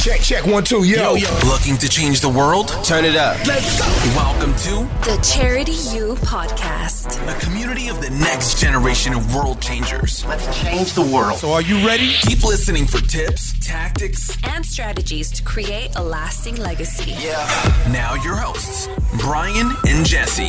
Check, 0.00 0.20
check, 0.22 0.46
one, 0.46 0.64
two, 0.64 0.84
yo. 0.84 1.12
Looking 1.44 1.76
to 1.76 1.86
change 1.86 2.22
the 2.22 2.28
world? 2.30 2.68
Turn 2.82 3.04
it 3.04 3.16
up. 3.16 3.36
Let's 3.46 3.78
go. 3.78 3.84
Welcome 4.16 4.54
to 4.54 4.88
The 5.04 5.20
Charity 5.22 5.72
U 5.94 6.14
Podcast. 6.22 7.18
a 7.28 7.38
community 7.44 7.88
of 7.88 8.00
the 8.00 8.08
next 8.08 8.58
generation 8.58 9.12
of 9.12 9.34
world 9.34 9.60
changers. 9.60 10.24
Let's 10.24 10.58
change 10.58 10.94
the 10.94 11.02
world. 11.02 11.38
So 11.38 11.52
are 11.52 11.60
you 11.60 11.86
ready? 11.86 12.14
Keep 12.22 12.44
listening 12.44 12.86
for 12.86 12.98
tips, 13.06 13.52
tactics. 13.60 14.38
And 14.42 14.64
strategies 14.64 15.30
to 15.32 15.42
create 15.42 15.94
a 15.96 16.02
lasting 16.02 16.56
legacy. 16.56 17.10
Yeah. 17.18 17.44
Now 17.92 18.14
your 18.14 18.36
hosts, 18.36 18.88
Brian 19.18 19.70
and 19.86 20.06
Jessie. 20.06 20.48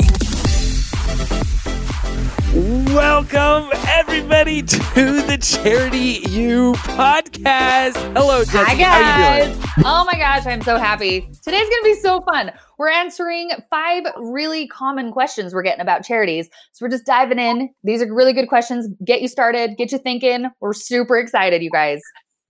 Welcome, 2.94 3.70
everybody, 3.88 4.62
to 4.62 4.78
the 5.22 5.38
Charity 5.42 6.20
U 6.30 6.74
podcast. 6.74 7.96
Hello, 8.14 8.44
Jessie. 8.44 8.58
Hi 8.58 8.84
How 8.84 9.40
you 9.40 9.48
doing? 9.48 9.60
guys. 9.60 9.74
Oh 9.86 10.06
my 10.06 10.18
gosh, 10.18 10.46
I'm 10.46 10.62
so 10.62 10.78
happy. 10.78 11.22
Today's 11.44 11.68
going 11.70 11.82
to 11.82 11.84
be 11.84 11.96
so 11.96 12.22
fun. 12.22 12.52
We're 12.78 12.90
answering 12.90 13.52
five 13.70 14.04
really 14.18 14.68
common 14.68 15.12
questions 15.12 15.54
we're 15.54 15.64
getting 15.64 15.82
about 15.82 16.04
charities. 16.04 16.50
So 16.74 16.86
we're 16.86 16.90
just 16.92 17.06
diving 17.06 17.40
in. 17.40 17.70
These 17.84 18.02
are 18.02 18.14
really 18.14 18.34
good 18.34 18.50
questions. 18.50 18.88
Get 19.06 19.22
you 19.22 19.28
started, 19.28 19.78
get 19.78 19.92
you 19.92 19.98
thinking. 19.98 20.50
We're 20.60 20.74
super 20.74 21.18
excited, 21.18 21.62
you 21.64 21.72
guys. 21.72 22.02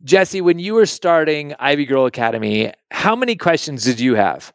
Jessie, 0.04 0.41
when 0.41 0.58
you 0.58 0.74
were 0.74 0.88
starting 0.88 1.54
Ivy 1.60 1.85
Girl 1.85 2.05
Academy, 2.08 2.74
how 2.90 3.16
many 3.16 3.35
questions 3.35 3.84
did 3.84 3.99
you 3.99 4.16
have? 4.16 4.52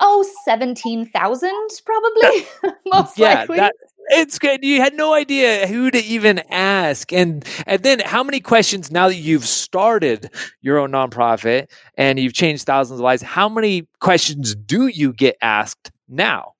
Oh, 0.00 0.26
17,000 0.44 1.52
probably. 1.84 2.46
Most 2.86 3.18
likely. 3.18 3.58
that 3.58 3.74
it's 4.10 4.38
good. 4.38 4.64
You 4.64 4.80
had 4.80 4.94
no 4.94 5.14
idea 5.14 5.66
who 5.66 5.90
to 5.90 5.98
even 6.04 6.40
ask, 6.50 7.12
and 7.12 7.44
and 7.66 7.82
then 7.82 8.00
how 8.00 8.22
many 8.22 8.40
questions 8.40 8.90
now 8.90 9.08
that 9.08 9.16
you've 9.16 9.46
started 9.46 10.30
your 10.60 10.78
own 10.78 10.90
nonprofit 10.92 11.70
and 11.96 12.18
you've 12.18 12.34
changed 12.34 12.66
thousands 12.66 13.00
of 13.00 13.04
lives? 13.04 13.22
How 13.22 13.48
many 13.48 13.88
questions 14.00 14.54
do 14.54 14.88
you 14.88 15.12
get 15.12 15.36
asked 15.40 15.90
now? 16.08 16.54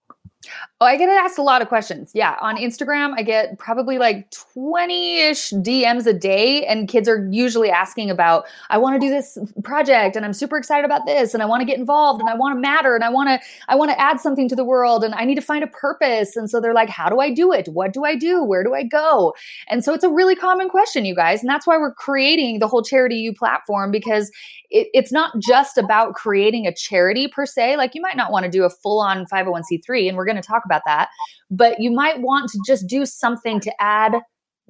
Oh, 0.83 0.86
I 0.86 0.97
get 0.97 1.11
asked 1.11 1.36
a 1.36 1.42
lot 1.42 1.61
of 1.61 1.69
questions. 1.69 2.11
Yeah. 2.14 2.36
On 2.41 2.56
Instagram, 2.56 3.12
I 3.14 3.23
get 3.23 3.59
probably 3.59 3.98
like 3.98 4.31
20 4.31 5.20
ish 5.20 5.50
DMs 5.50 6.06
a 6.06 6.14
day, 6.14 6.64
and 6.64 6.89
kids 6.89 7.06
are 7.06 7.28
usually 7.31 7.69
asking 7.69 8.09
about, 8.09 8.47
I 8.70 8.78
want 8.78 8.98
to 8.98 9.06
do 9.06 9.11
this 9.11 9.36
project 9.62 10.17
and 10.17 10.25
I'm 10.25 10.33
super 10.33 10.56
excited 10.56 10.86
about 10.86 11.05
this 11.05 11.34
and 11.34 11.42
I 11.42 11.47
want 11.47 11.61
to 11.61 11.67
get 11.67 11.78
involved 11.78 12.23
and 12.23 12.31
I 12.31 12.34
want 12.34 12.56
to 12.56 12.61
matter 12.61 12.95
and 12.95 13.05
I 13.05 13.11
want 13.11 13.28
to, 13.28 13.39
I 13.69 13.77
want 13.77 13.91
to 13.91 14.01
add 14.01 14.20
something 14.20 14.48
to 14.48 14.56
the 14.56 14.64
world 14.64 15.05
and 15.05 15.14
I 15.14 15.27
need 15.27 15.34
to 15.34 15.42
find 15.42 15.62
a 15.62 15.67
purpose. 15.67 16.34
And 16.34 16.48
so 16.48 16.62
they're 16.62 16.73
like, 16.73 16.89
how 16.89 17.11
do 17.11 17.20
I 17.20 17.31
do 17.31 17.53
it? 17.53 17.69
What 17.69 17.92
do 17.92 18.06
I 18.06 18.17
do? 18.17 18.42
Where 18.42 18.64
do 18.64 18.73
I 18.73 18.83
go? 18.83 19.34
And 19.69 19.84
so 19.84 19.92
it's 19.92 20.05
a 20.05 20.11
really 20.11 20.34
common 20.34 20.70
question, 20.70 21.05
you 21.05 21.14
guys. 21.14 21.42
And 21.42 21.51
that's 21.51 21.67
why 21.67 21.77
we're 21.77 21.92
creating 21.92 22.58
the 22.58 22.67
whole 22.67 22.83
Charity 22.83 23.17
U 23.17 23.34
platform 23.34 23.91
because 23.91 24.31
it, 24.70 24.89
it's 24.95 25.12
not 25.12 25.33
just 25.41 25.77
about 25.77 26.14
creating 26.14 26.67
a 26.67 26.75
charity 26.75 27.28
per 27.28 27.45
se. 27.45 27.77
Like 27.77 27.95
you 27.95 28.01
might 28.01 28.17
not 28.17 28.33
want 28.33 28.45
to 28.45 28.51
do 28.51 28.64
a 28.64 28.70
full 28.70 29.01
on 29.01 29.27
501c3, 29.27 30.08
and 30.08 30.17
we're 30.17 30.25
going 30.25 30.36
to 30.36 30.42
talk 30.42 30.62
about 30.70 30.82
that, 30.86 31.08
but 31.50 31.80
you 31.80 31.90
might 31.90 32.20
want 32.20 32.50
to 32.50 32.60
just 32.66 32.86
do 32.86 33.04
something 33.04 33.60
to 33.60 33.82
add 33.82 34.20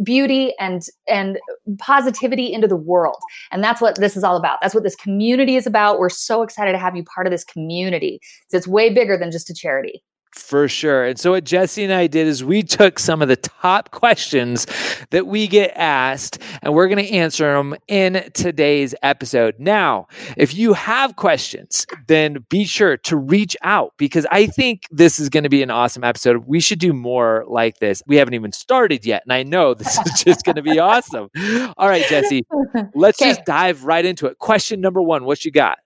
beauty 0.03 0.55
and 0.59 0.83
and 1.09 1.39
positivity 1.79 2.53
into 2.53 2.67
the 2.67 2.77
world. 2.77 3.19
And 3.51 3.63
that's 3.63 3.81
what 3.81 3.97
this 3.97 4.17
is 4.17 4.25
all 4.25 4.37
about. 4.37 4.59
That's 4.63 4.75
what 4.75 4.83
this 4.83 4.97
community 4.97 5.57
is 5.57 5.67
about. 5.67 5.99
We're 5.99 6.09
so 6.09 6.43
excited 6.43 6.73
to 6.73 6.79
have 6.79 6.97
you 6.97 7.05
part 7.05 7.27
of 7.27 7.31
this 7.31 7.45
community. 7.45 8.21
It's 8.51 8.67
way 8.67 8.93
bigger 8.93 9.19
than 9.19 9.31
just 9.31 9.51
a 9.51 9.55
charity 9.55 10.03
For 10.33 10.69
sure. 10.69 11.05
And 11.07 11.19
so, 11.19 11.33
what 11.33 11.43
Jessie 11.45 11.83
and 11.83 11.93
I 11.93 12.07
did 12.07 12.29
is 12.29 12.45
we 12.45 12.63
took 12.63 13.01
some 13.01 13.21
of 13.21 13.27
the 13.29 13.37
top 13.37 13.91
questions 13.91 14.65
that 15.11 15.27
we 15.27 15.49
get 15.49 15.73
asked 15.75 16.39
and 16.63 16.73
we're 16.73 16.87
going 16.89 17.05
to 17.05 17.13
answer 17.13 17.53
them 17.53 17.75
in 17.89 18.31
today's 18.33 18.95
episode. 19.03 19.57
Now, 19.59 20.07
if 20.37 20.55
you 20.55 20.73
have 20.75 21.17
questions, 21.17 21.85
then 22.07 22.45
be 22.49 22.65
sure 22.65 22.97
to 22.99 23.17
reach 23.17 23.57
out 23.63 23.95
because 23.97 24.25
I 24.31 24.47
think 24.47 24.85
this 24.93 25.19
is 25.19 25.29
going 25.31 25.43
to 25.43 25.49
be 25.49 25.63
an 25.65 25.71
awesome 25.71 26.05
episode. 26.05 26.45
We 26.47 26.61
should 26.61 26.79
do 26.79 26.93
more 26.93 27.45
like 27.49 27.79
this. 27.79 28.01
We 28.07 28.17
haven't 28.17 28.35
even 28.35 28.53
started 28.53 29.05
yet. 29.05 29.25
And 29.25 29.33
I 29.33 29.43
know 29.43 29.75
this 29.81 29.99
is 29.99 30.23
just 30.25 30.45
going 30.45 30.57
to 30.57 30.63
be 30.63 30.79
awesome. 30.79 31.29
All 31.77 31.89
right, 31.89 32.05
Jessie, 32.09 32.47
let's 32.95 33.21
Okay. 33.21 33.31
just 33.33 33.45
dive 33.45 33.85
right 33.85 34.05
into 34.05 34.27
it. 34.27 34.39
Question 34.39 34.81
number 34.81 35.03
one 35.03 35.25
What 35.25 35.45
you 35.45 35.51
got? 35.51 35.79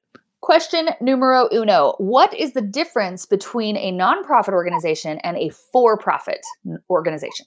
Question 0.44 0.91
numero 1.00 1.49
uno 1.55 1.94
What 1.97 2.34
is 2.34 2.53
the 2.53 2.60
difference 2.60 3.25
between 3.25 3.78
a 3.78 3.91
nonprofit 3.93 4.53
organization 4.53 5.16
and 5.25 5.38
a 5.38 5.49
for 5.49 5.97
profit 5.97 6.44
organization? 6.91 7.47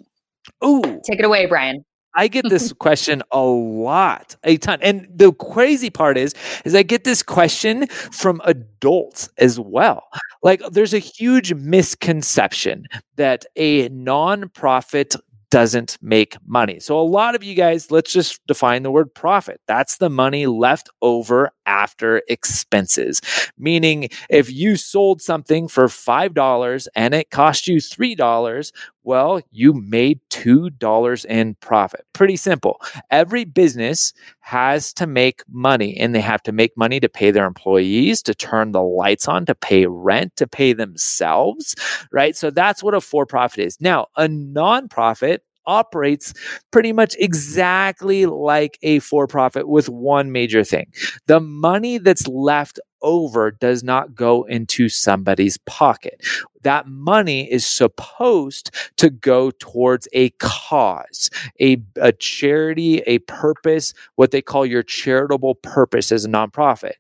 Ooh. 0.65 0.81
Take 1.05 1.19
it 1.19 1.25
away, 1.25 1.45
Brian. 1.45 1.85
I 2.15 2.27
get 2.27 2.49
this 2.49 2.73
question 2.79 3.21
a 3.31 3.43
lot, 3.43 4.35
a 4.43 4.57
ton. 4.57 4.79
And 4.81 5.07
the 5.13 5.31
crazy 5.33 5.91
part 5.91 6.17
is, 6.17 6.33
is 6.65 6.73
I 6.73 6.81
get 6.81 7.03
this 7.03 7.21
question 7.21 7.85
from 7.85 8.41
adults 8.45 9.29
as 9.37 9.59
well. 9.59 10.07
Like 10.41 10.63
there's 10.71 10.95
a 10.95 10.99
huge 10.99 11.53
misconception 11.53 12.85
that 13.15 13.45
a 13.55 13.89
nonprofit 13.89 15.15
doesn't 15.49 15.97
make 16.01 16.35
money. 16.45 16.79
So 16.79 16.99
a 16.99 17.01
lot 17.01 17.35
of 17.35 17.43
you 17.43 17.55
guys, 17.55 17.91
let's 17.91 18.11
just 18.11 18.45
define 18.47 18.83
the 18.83 18.91
word 18.91 19.13
profit. 19.13 19.61
That's 19.67 19.97
the 19.97 20.09
money 20.09 20.45
left 20.45 20.89
over 21.01 21.51
after 21.67 22.23
expenses. 22.27 23.21
Meaning 23.57 24.09
if 24.29 24.51
you 24.51 24.75
sold 24.77 25.21
something 25.21 25.67
for 25.67 25.85
$5 25.85 26.87
and 26.95 27.13
it 27.13 27.29
cost 27.29 27.67
you 27.67 27.77
$3, 27.77 28.71
well, 29.03 29.41
you 29.51 29.73
made 29.73 30.19
$2 30.29 31.25
in 31.25 31.55
profit. 31.55 32.05
Pretty 32.13 32.35
simple. 32.35 32.81
Every 33.09 33.45
business 33.45 34.13
has 34.39 34.91
to 34.93 35.07
make 35.07 35.43
money 35.49 35.95
and 35.95 36.13
they 36.13 36.21
have 36.21 36.43
to 36.43 36.51
make 36.51 36.75
money 36.75 36.99
to 36.99 37.07
pay 37.07 37.31
their 37.31 37.45
employees, 37.45 38.21
to 38.23 38.35
turn 38.35 38.71
the 38.71 38.81
lights 38.81 39.27
on, 39.27 39.45
to 39.45 39.55
pay 39.55 39.85
rent, 39.85 40.35
to 40.37 40.47
pay 40.47 40.73
themselves, 40.73 41.75
right? 42.11 42.35
So 42.35 42.49
that's 42.49 42.83
what 42.83 42.93
a 42.93 43.01
for 43.01 43.25
profit 43.25 43.59
is. 43.59 43.79
Now, 43.79 44.07
a 44.17 44.27
nonprofit 44.27 45.39
operates 45.67 46.33
pretty 46.71 46.93
much 46.93 47.15
exactly 47.19 48.25
like 48.25 48.79
a 48.81 48.99
for 48.99 49.27
profit 49.27 49.67
with 49.67 49.89
one 49.89 50.31
major 50.31 50.63
thing. 50.63 50.91
The 51.27 51.39
money 51.39 51.99
that's 51.99 52.27
left 52.27 52.79
over 53.01 53.51
does 53.51 53.83
not 53.83 54.15
go 54.15 54.43
into 54.43 54.89
somebody's 54.89 55.57
pocket. 55.59 56.21
That 56.63 56.87
money 56.87 57.51
is 57.51 57.65
supposed 57.65 58.71
to 58.97 59.09
go 59.09 59.51
towards 59.51 60.07
a 60.13 60.31
cause, 60.31 61.29
a, 61.61 61.77
a 61.97 62.11
charity, 62.11 62.99
a 63.05 63.19
purpose, 63.19 63.93
what 64.15 64.31
they 64.31 64.41
call 64.41 64.65
your 64.65 64.83
charitable 64.83 65.55
purpose 65.55 66.11
as 66.11 66.25
a 66.25 66.29
nonprofit. 66.29 66.93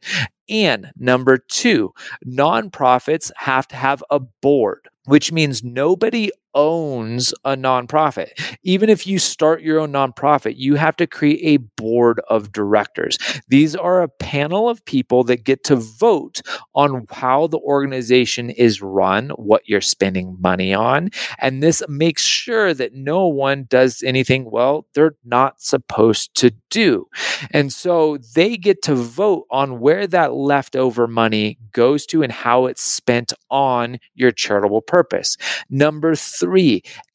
And 0.49 0.91
number 0.97 1.37
two, 1.37 1.93
nonprofits 2.25 3.31
have 3.35 3.67
to 3.69 3.75
have 3.75 4.03
a 4.09 4.19
board, 4.19 4.87
which 5.05 5.31
means 5.31 5.63
nobody 5.63 6.31
owns 6.57 7.35
a 7.45 7.55
nonprofit. 7.55 8.31
Even 8.63 8.89
if 8.89 9.05
you 9.05 9.19
start 9.19 9.61
your 9.61 9.79
own 9.79 9.93
nonprofit, 9.93 10.55
you 10.57 10.73
have 10.73 10.95
to 10.97 11.05
create 11.05 11.39
a 11.43 11.57
board 11.57 12.19
of 12.29 12.51
directors. 12.51 13.19
These 13.47 13.75
are 13.75 14.01
a 14.01 14.09
panel 14.09 14.67
of 14.67 14.83
people 14.83 15.23
that 15.25 15.43
get 15.43 15.63
to 15.65 15.75
vote 15.75 16.41
on 16.73 17.05
how 17.11 17.45
the 17.45 17.59
organization 17.59 18.49
is 18.49 18.81
run, 18.81 19.29
what 19.29 19.61
you're 19.67 19.81
spending 19.81 20.35
money 20.39 20.73
on. 20.73 21.11
And 21.37 21.61
this 21.61 21.83
makes 21.87 22.23
sure 22.23 22.73
that 22.73 22.95
no 22.95 23.27
one 23.27 23.67
does 23.69 24.01
anything, 24.01 24.49
well, 24.49 24.87
they're 24.95 25.15
not 25.23 25.61
supposed 25.61 26.33
to 26.35 26.51
do. 26.71 27.07
And 27.51 27.71
so 27.71 28.17
they 28.33 28.57
get 28.57 28.81
to 28.83 28.95
vote 28.95 29.45
on 29.51 29.79
where 29.79 30.07
that 30.07 30.33
leftover 30.33 31.07
money 31.07 31.59
goes 31.71 32.07
to 32.07 32.23
and 32.23 32.31
how 32.31 32.65
it's 32.65 32.81
spent 32.81 33.31
on 33.51 33.99
your 34.15 34.31
charitable 34.31 34.81
purpose. 34.81 35.37
Number 35.69 36.15
three, 36.15 36.46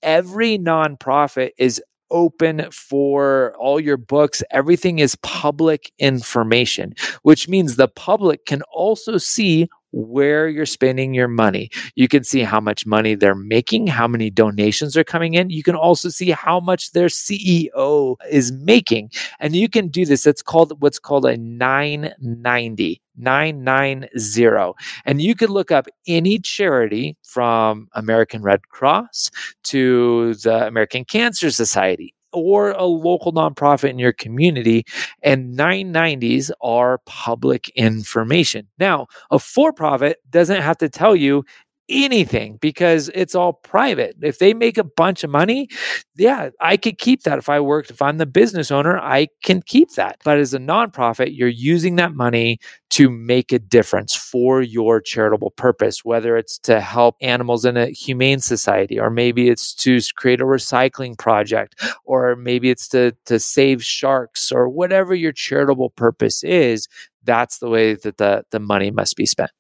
every 0.03 0.59
nonprofit 0.59 1.51
is 1.59 1.83
open 2.11 2.71
for 2.71 3.55
all 3.59 3.81
your 3.81 3.97
books. 3.97 4.43
Everything 4.51 4.99
is 4.99 5.17
public 5.23 5.91
information, 5.99 6.95
which 7.23 7.49
means 7.49 7.77
the 7.77 7.89
public 7.89 8.47
can 8.47 8.63
also 8.73 9.19
see 9.19 9.69
where 9.93 10.49
you're 10.49 10.67
spending 10.67 11.15
your 11.15 11.29
money. 11.29 11.71
You 11.95 12.09
can 12.09 12.25
see 12.25 12.43
how 12.43 12.61
much 12.61 12.87
money 12.87 13.15
they're 13.15 13.35
making, 13.35 13.87
how 13.87 14.09
many 14.09 14.31
donations 14.31 14.97
are 14.97 15.05
coming 15.05 15.35
in. 15.35 15.51
You 15.51 15.63
can 15.63 15.77
also 15.77 16.09
see 16.09 16.31
how 16.31 16.61
much 16.61 16.93
their 16.93 17.09
CEO 17.09 18.17
is 18.31 18.53
making. 18.53 19.11
And 19.39 19.55
you 19.55 19.69
can 19.69 19.89
do 19.89 20.05
this. 20.05 20.27
It's 20.27 20.43
called 20.43 20.81
what's 20.81 20.99
called 20.99 21.27
a 21.27 21.37
990. 21.37 23.01
990. 23.17 24.73
And 25.05 25.21
you 25.21 25.35
could 25.35 25.51
look 25.51 25.71
up 25.71 25.87
any 26.07 26.39
charity 26.39 27.17
from 27.23 27.89
American 27.93 28.43
Red 28.43 28.69
Cross 28.69 29.31
to 29.65 30.35
the 30.35 30.67
American 30.67 31.05
Cancer 31.05 31.51
Society 31.51 32.15
or 32.33 32.71
a 32.73 32.85
local 32.85 33.33
nonprofit 33.33 33.91
in 33.91 33.99
your 33.99 34.13
community. 34.13 34.85
And 35.23 35.57
990s 35.57 36.51
are 36.61 36.99
public 37.07 37.69
information. 37.71 38.69
Now, 38.79 39.07
a 39.31 39.39
for 39.39 39.73
profit 39.73 40.19
doesn't 40.31 40.63
have 40.63 40.79
to 40.79 40.89
tell 40.89 41.15
you 41.15 41.45
anything 41.89 42.57
because 42.61 43.11
it's 43.15 43.35
all 43.35 43.53
private. 43.53 44.17
If 44.23 44.39
they 44.39 44.55
make 44.55 44.79
a 44.79 44.85
bunch 44.85 45.25
of 45.25 45.31
money, 45.31 45.69
yeah, 46.17 46.51
I 46.61 46.77
could 46.77 46.99
keep 46.99 47.23
that. 47.25 47.39
If 47.39 47.49
I 47.49 47.61
worked, 47.61 47.91
if 47.91 48.01
I'm 48.01 48.19
the 48.19 48.27
business 48.27 48.71
owner, 48.71 48.99
I 48.99 49.29
can 49.43 49.63
keep 49.63 49.93
that. 49.93 50.19
But 50.25 50.39
as 50.39 50.55
a 50.55 50.59
nonprofit, 50.59 51.37
you're 51.37 51.49
using 51.49 51.97
that 51.97 52.15
money 52.15 52.59
to 52.91 53.11
make 53.11 53.53
a 53.53 53.59
difference 53.59 54.15
for 54.15 54.63
your 54.63 55.01
charitable 55.01 55.51
purpose, 55.53 56.05
whether 56.05 56.37
it's 56.37 56.59
to 56.61 56.81
help 56.81 57.17
animals 57.21 57.65
in 57.65 57.77
a 57.77 57.87
humane 57.87 58.41
society, 58.41 58.99
or 59.01 59.11
maybe 59.11 59.49
it's 59.49 59.75
to 59.75 59.99
create 60.17 60.41
a 60.41 60.45
recycling 60.45 61.17
project, 61.19 61.83
or 62.05 62.37
maybe 62.37 62.71
it's 62.71 62.89
to, 62.89 63.17
to 63.27 63.39
save 63.39 63.83
sharks, 63.83 64.53
or 64.53 64.69
whatever 64.69 65.15
your 65.15 65.33
charitable 65.33 65.91
purpose 65.91 66.45
is. 66.45 66.87
That's 67.25 67.59
the 67.59 67.71
way 67.71 67.95
that 67.95 68.19
the, 68.19 68.45
the 68.51 68.61
money 68.61 68.91
must 68.91 69.17
be 69.17 69.27
spent. 69.27 69.51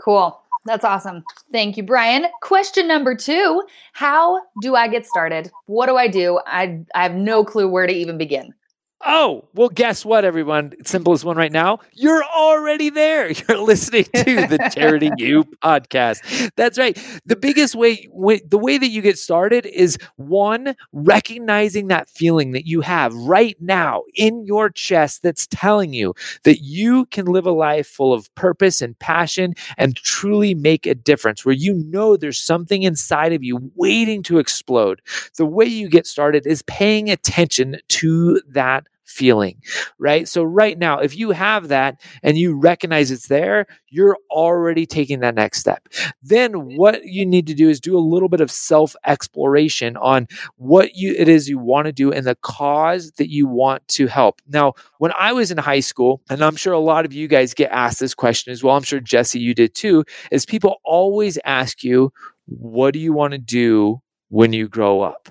Cool. 0.00 0.40
That's 0.64 0.84
awesome. 0.84 1.24
Thank 1.52 1.76
you, 1.76 1.82
Brian. 1.82 2.26
Question 2.42 2.86
number 2.86 3.14
two 3.14 3.62
How 3.92 4.42
do 4.60 4.74
I 4.74 4.88
get 4.88 5.06
started? 5.06 5.50
What 5.66 5.86
do 5.86 5.96
I 5.96 6.08
do? 6.08 6.40
I, 6.46 6.80
I 6.94 7.02
have 7.02 7.14
no 7.14 7.44
clue 7.44 7.68
where 7.68 7.86
to 7.86 7.92
even 7.92 8.18
begin. 8.18 8.54
Oh, 9.02 9.48
well, 9.54 9.70
guess 9.70 10.04
what, 10.04 10.26
everyone? 10.26 10.74
Simplest 10.84 11.24
one 11.24 11.38
right 11.38 11.50
now. 11.50 11.78
You're 11.94 12.22
already 12.22 12.90
there. 12.90 13.30
You're 13.48 13.56
listening 13.56 14.04
to 14.14 14.24
the 14.46 14.70
Charity 14.74 15.10
U 15.16 15.44
podcast. 15.64 16.50
That's 16.56 16.78
right. 16.78 16.98
The 17.24 17.36
biggest 17.36 17.74
way, 17.74 18.06
way, 18.12 18.42
the 18.46 18.58
way 18.58 18.76
that 18.76 18.88
you 18.90 19.00
get 19.00 19.18
started 19.18 19.64
is 19.64 19.96
one, 20.16 20.74
recognizing 20.92 21.88
that 21.88 22.10
feeling 22.10 22.52
that 22.52 22.66
you 22.66 22.82
have 22.82 23.14
right 23.14 23.56
now 23.58 24.02
in 24.16 24.44
your 24.44 24.68
chest 24.68 25.22
that's 25.22 25.46
telling 25.46 25.94
you 25.94 26.12
that 26.44 26.58
you 26.60 27.06
can 27.06 27.24
live 27.24 27.46
a 27.46 27.52
life 27.52 27.86
full 27.86 28.12
of 28.12 28.32
purpose 28.34 28.82
and 28.82 28.98
passion 28.98 29.54
and 29.78 29.96
truly 29.96 30.54
make 30.54 30.84
a 30.84 30.94
difference, 30.94 31.46
where 31.46 31.54
you 31.54 31.72
know 31.86 32.18
there's 32.18 32.38
something 32.38 32.82
inside 32.82 33.32
of 33.32 33.42
you 33.42 33.72
waiting 33.76 34.22
to 34.24 34.38
explode. 34.38 35.00
The 35.38 35.46
way 35.46 35.64
you 35.64 35.88
get 35.88 36.06
started 36.06 36.46
is 36.46 36.60
paying 36.62 37.08
attention 37.08 37.76
to 37.88 38.42
that 38.50 38.86
feeling, 39.10 39.60
right? 39.98 40.28
So, 40.28 40.42
right 40.42 40.78
now, 40.78 41.00
if 41.00 41.16
you 41.16 41.32
have 41.32 41.68
that 41.68 42.00
and 42.22 42.38
you 42.38 42.56
recognize 42.58 43.10
it's 43.10 43.28
there, 43.28 43.66
you're 43.88 44.16
already 44.30 44.86
taking 44.86 45.20
that 45.20 45.34
next 45.34 45.58
step. 45.58 45.88
Then, 46.22 46.76
what 46.76 47.04
you 47.04 47.26
need 47.26 47.46
to 47.48 47.54
do 47.54 47.68
is 47.68 47.80
do 47.80 47.96
a 47.96 48.00
little 48.00 48.28
bit 48.28 48.40
of 48.40 48.50
self 48.50 48.94
exploration 49.06 49.96
on 49.96 50.28
what 50.56 50.94
you, 50.94 51.14
it 51.16 51.28
is 51.28 51.48
you 51.48 51.58
want 51.58 51.86
to 51.86 51.92
do 51.92 52.12
and 52.12 52.26
the 52.26 52.36
cause 52.36 53.12
that 53.12 53.30
you 53.30 53.46
want 53.46 53.86
to 53.88 54.06
help. 54.06 54.40
Now, 54.48 54.74
when 54.98 55.12
I 55.18 55.32
was 55.32 55.50
in 55.50 55.58
high 55.58 55.80
school, 55.80 56.22
and 56.30 56.42
I'm 56.42 56.56
sure 56.56 56.72
a 56.72 56.78
lot 56.78 57.04
of 57.04 57.12
you 57.12 57.28
guys 57.28 57.54
get 57.54 57.70
asked 57.72 58.00
this 58.00 58.14
question 58.14 58.52
as 58.52 58.62
well, 58.62 58.76
I'm 58.76 58.82
sure 58.82 59.00
Jessie, 59.00 59.40
you 59.40 59.54
did 59.54 59.74
too, 59.74 60.04
is 60.30 60.46
people 60.46 60.76
always 60.84 61.38
ask 61.44 61.82
you, 61.82 62.12
What 62.46 62.94
do 62.94 63.00
you 63.00 63.12
want 63.12 63.32
to 63.32 63.38
do 63.38 64.00
when 64.28 64.52
you 64.52 64.68
grow 64.68 65.00
up? 65.00 65.28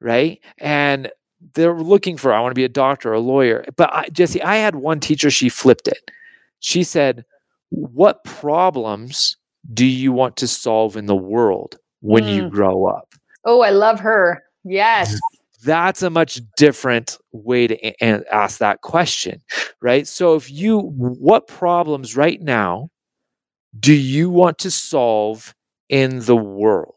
Right. 0.00 0.40
And 0.58 1.10
they're 1.54 1.78
looking 1.78 2.16
for, 2.16 2.32
I 2.32 2.40
want 2.40 2.52
to 2.52 2.58
be 2.58 2.64
a 2.64 2.68
doctor, 2.68 3.12
a 3.12 3.20
lawyer. 3.20 3.64
But 3.76 3.92
I, 3.92 4.08
Jessie, 4.08 4.42
I 4.42 4.56
had 4.56 4.76
one 4.76 5.00
teacher, 5.00 5.30
she 5.30 5.48
flipped 5.48 5.88
it. 5.88 6.10
She 6.60 6.82
said, 6.82 7.24
What 7.70 8.24
problems 8.24 9.36
do 9.72 9.86
you 9.86 10.12
want 10.12 10.36
to 10.38 10.48
solve 10.48 10.96
in 10.96 11.06
the 11.06 11.16
world 11.16 11.78
when 12.00 12.24
mm. 12.24 12.34
you 12.34 12.50
grow 12.50 12.86
up? 12.86 13.14
Oh, 13.44 13.60
I 13.60 13.70
love 13.70 14.00
her. 14.00 14.42
Yes. 14.64 15.18
That's 15.64 16.02
a 16.02 16.10
much 16.10 16.40
different 16.56 17.16
way 17.32 17.66
to 17.66 17.86
a- 18.04 18.34
ask 18.34 18.58
that 18.58 18.82
question, 18.82 19.40
right? 19.80 20.06
So, 20.06 20.34
if 20.34 20.50
you, 20.50 20.80
what 20.80 21.46
problems 21.46 22.16
right 22.16 22.40
now 22.40 22.90
do 23.78 23.94
you 23.94 24.30
want 24.30 24.58
to 24.58 24.70
solve 24.70 25.54
in 25.88 26.20
the 26.20 26.36
world? 26.36 26.94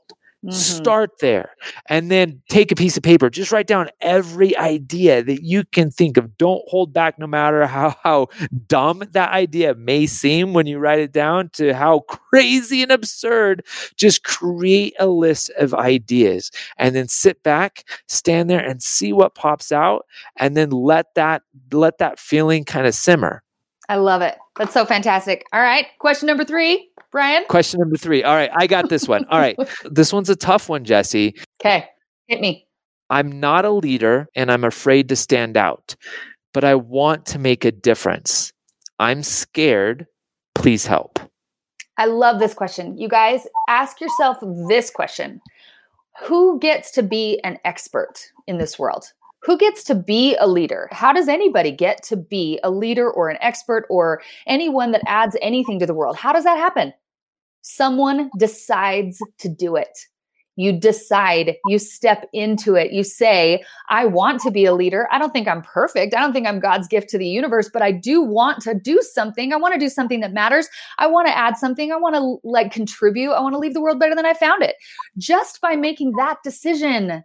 Mm-hmm. 0.47 0.55
Start 0.55 1.19
there 1.19 1.51
and 1.89 2.09
then 2.09 2.41
take 2.47 2.71
a 2.71 2.75
piece 2.75 2.95
of 2.95 3.03
paper. 3.03 3.29
Just 3.29 3.51
write 3.51 3.67
down 3.67 3.89
every 3.99 4.55
idea 4.55 5.21
that 5.21 5.44
you 5.44 5.65
can 5.65 5.91
think 5.91 6.15
of. 6.15 6.38
Don't 6.38 6.63
hold 6.67 6.94
back, 6.94 7.19
no 7.19 7.27
matter 7.27 7.67
how, 7.67 7.97
how 8.03 8.27
dumb 8.67 9.03
that 9.11 9.31
idea 9.31 9.75
may 9.75 10.05
seem 10.05 10.53
when 10.53 10.65
you 10.65 10.79
write 10.79 10.99
it 10.99 11.11
down, 11.11 11.49
to 11.53 11.73
how 11.73 11.99
crazy 12.07 12.81
and 12.81 12.94
absurd. 12.94 13.65
Just 13.97 14.23
create 14.23 14.94
a 14.99 15.07
list 15.07 15.49
of 15.57 15.73
ideas 15.73 16.49
and 16.77 16.95
then 16.95 17.09
sit 17.09 17.44
back, 17.44 17.83
stand 18.07 18.49
there 18.49 18.63
and 18.63 18.81
see 18.81 19.11
what 19.11 19.35
pops 19.35 19.73
out, 19.73 20.05
and 20.38 20.55
then 20.55 20.69
let 20.69 21.13
that 21.15 21.41
let 21.73 21.97
that 21.97 22.19
feeling 22.19 22.63
kind 22.63 22.88
of 22.88 22.95
simmer. 22.95 23.44
I 23.89 23.95
love 23.97 24.21
it. 24.21 24.38
That's 24.57 24.74
so 24.74 24.86
fantastic. 24.86 25.45
All 25.54 25.62
right. 25.62 25.88
Question 26.00 26.27
number 26.27 26.44
three. 26.44 26.89
Brian? 27.12 27.45
Question 27.48 27.80
number 27.80 27.98
three. 27.98 28.24
All 28.24 28.36
right, 28.36 28.51
I 28.56 28.68
got 28.68 28.89
this 28.89 29.07
one. 29.07 29.25
All 29.30 29.39
right, 29.39 29.57
this 29.86 30.12
one's 30.12 30.30
a 30.30 30.36
tough 30.36 30.69
one, 30.69 30.83
Jessie. 30.83 31.36
Okay, 31.62 31.86
hit 32.27 32.42
me. 32.42 32.68
I'm 33.09 33.39
not 33.39 33.65
a 33.65 33.71
leader 33.71 34.27
and 34.36 34.51
I'm 34.51 34.63
afraid 34.63 35.09
to 35.09 35.15
stand 35.15 35.56
out, 35.56 35.95
but 36.54 36.63
I 36.63 36.75
want 36.75 37.25
to 37.27 37.39
make 37.39 37.63
a 37.63 37.71
difference. 37.71 38.51
I'm 39.00 39.24
scared. 39.24 40.07
Please 40.56 40.86
help. 40.86 41.19
I 41.98 42.06
love 42.06 42.39
this 42.39 42.54
question. 42.54 42.98
You 42.98 43.07
guys, 43.07 43.48
ask 43.69 44.01
yourself 44.01 44.38
this 44.68 44.92
question 44.92 45.39
Who 46.24 46.59
gets 46.59 46.92
to 46.92 47.04
be 47.04 47.39
an 47.44 47.57
expert 47.63 48.31
in 48.45 48.57
this 48.57 48.77
world? 48.77 49.13
Who 49.44 49.57
gets 49.57 49.84
to 49.86 49.95
be 49.95 50.36
a 50.39 50.48
leader? 50.48 50.89
How 50.92 51.13
does 51.13 51.28
anybody 51.28 51.72
get 51.72 52.04
to 52.04 52.18
be 52.18 52.60
a 52.63 52.72
leader 52.72 53.10
or 53.10 53.30
an 53.30 53.38
expert 53.39 53.86
or 53.89 54.22
anyone 54.48 54.92
that 54.92 55.04
adds 55.06 55.38
anything 55.42 55.80
to 55.80 55.86
the 55.86 55.94
world? 55.94 56.18
How 56.18 56.34
does 56.34 56.44
that 56.44 56.57
happen? 56.57 56.94
Someone 57.62 58.30
decides 58.38 59.19
to 59.39 59.50
do 59.50 59.75
it. 59.75 59.98
You 60.60 60.74
decide, 60.74 61.56
you 61.68 61.78
step 61.78 62.28
into 62.34 62.74
it. 62.74 62.92
You 62.92 63.04
say, 63.04 63.63
I 63.89 64.06
want 64.06 64.42
to 64.42 64.50
be 64.50 64.66
a 64.66 64.74
leader. 64.74 65.07
I 65.12 65.19
don't 65.19 65.31
think 65.31 65.48
I'm 65.48 65.62
perfect. 65.62 66.16
I 66.16 66.19
don't 66.19 66.33
think 66.33 66.48
I'm 66.48 66.60
God's 66.60 66.88
gift 66.88 67.10
to 67.10 67.19
the 67.19 67.28
universe, 67.28 67.69
but 67.72 67.83
I 67.83 67.92
do 67.92 68.24
want 68.24 68.62
to 68.63 68.74
do 68.74 69.00
something. 69.13 69.54
I 69.54 69.57
want 69.57 69.75
to 69.75 69.80
do 69.80 69.88
something 69.88 70.19
that 70.22 70.33
matters. 70.33 70.68
I 70.98 71.06
want 71.06 71.28
to 71.28 71.38
add 71.38 71.57
something. 71.57 71.92
I 71.92 71.98
want 71.98 72.16
to 72.16 72.40
like 72.44 72.72
contribute. 72.72 73.33
I 73.33 73.42
want 73.42 73.54
to 73.54 73.60
leave 73.60 73.75
the 73.75 73.81
world 73.81 74.00
better 74.00 74.16
than 74.16 74.25
I 74.25 74.33
found 74.33 74.63
it. 74.63 74.78
Just 75.19 75.62
by 75.62 75.75
making 75.75 76.13
that 76.13 76.38
decision, 76.44 77.24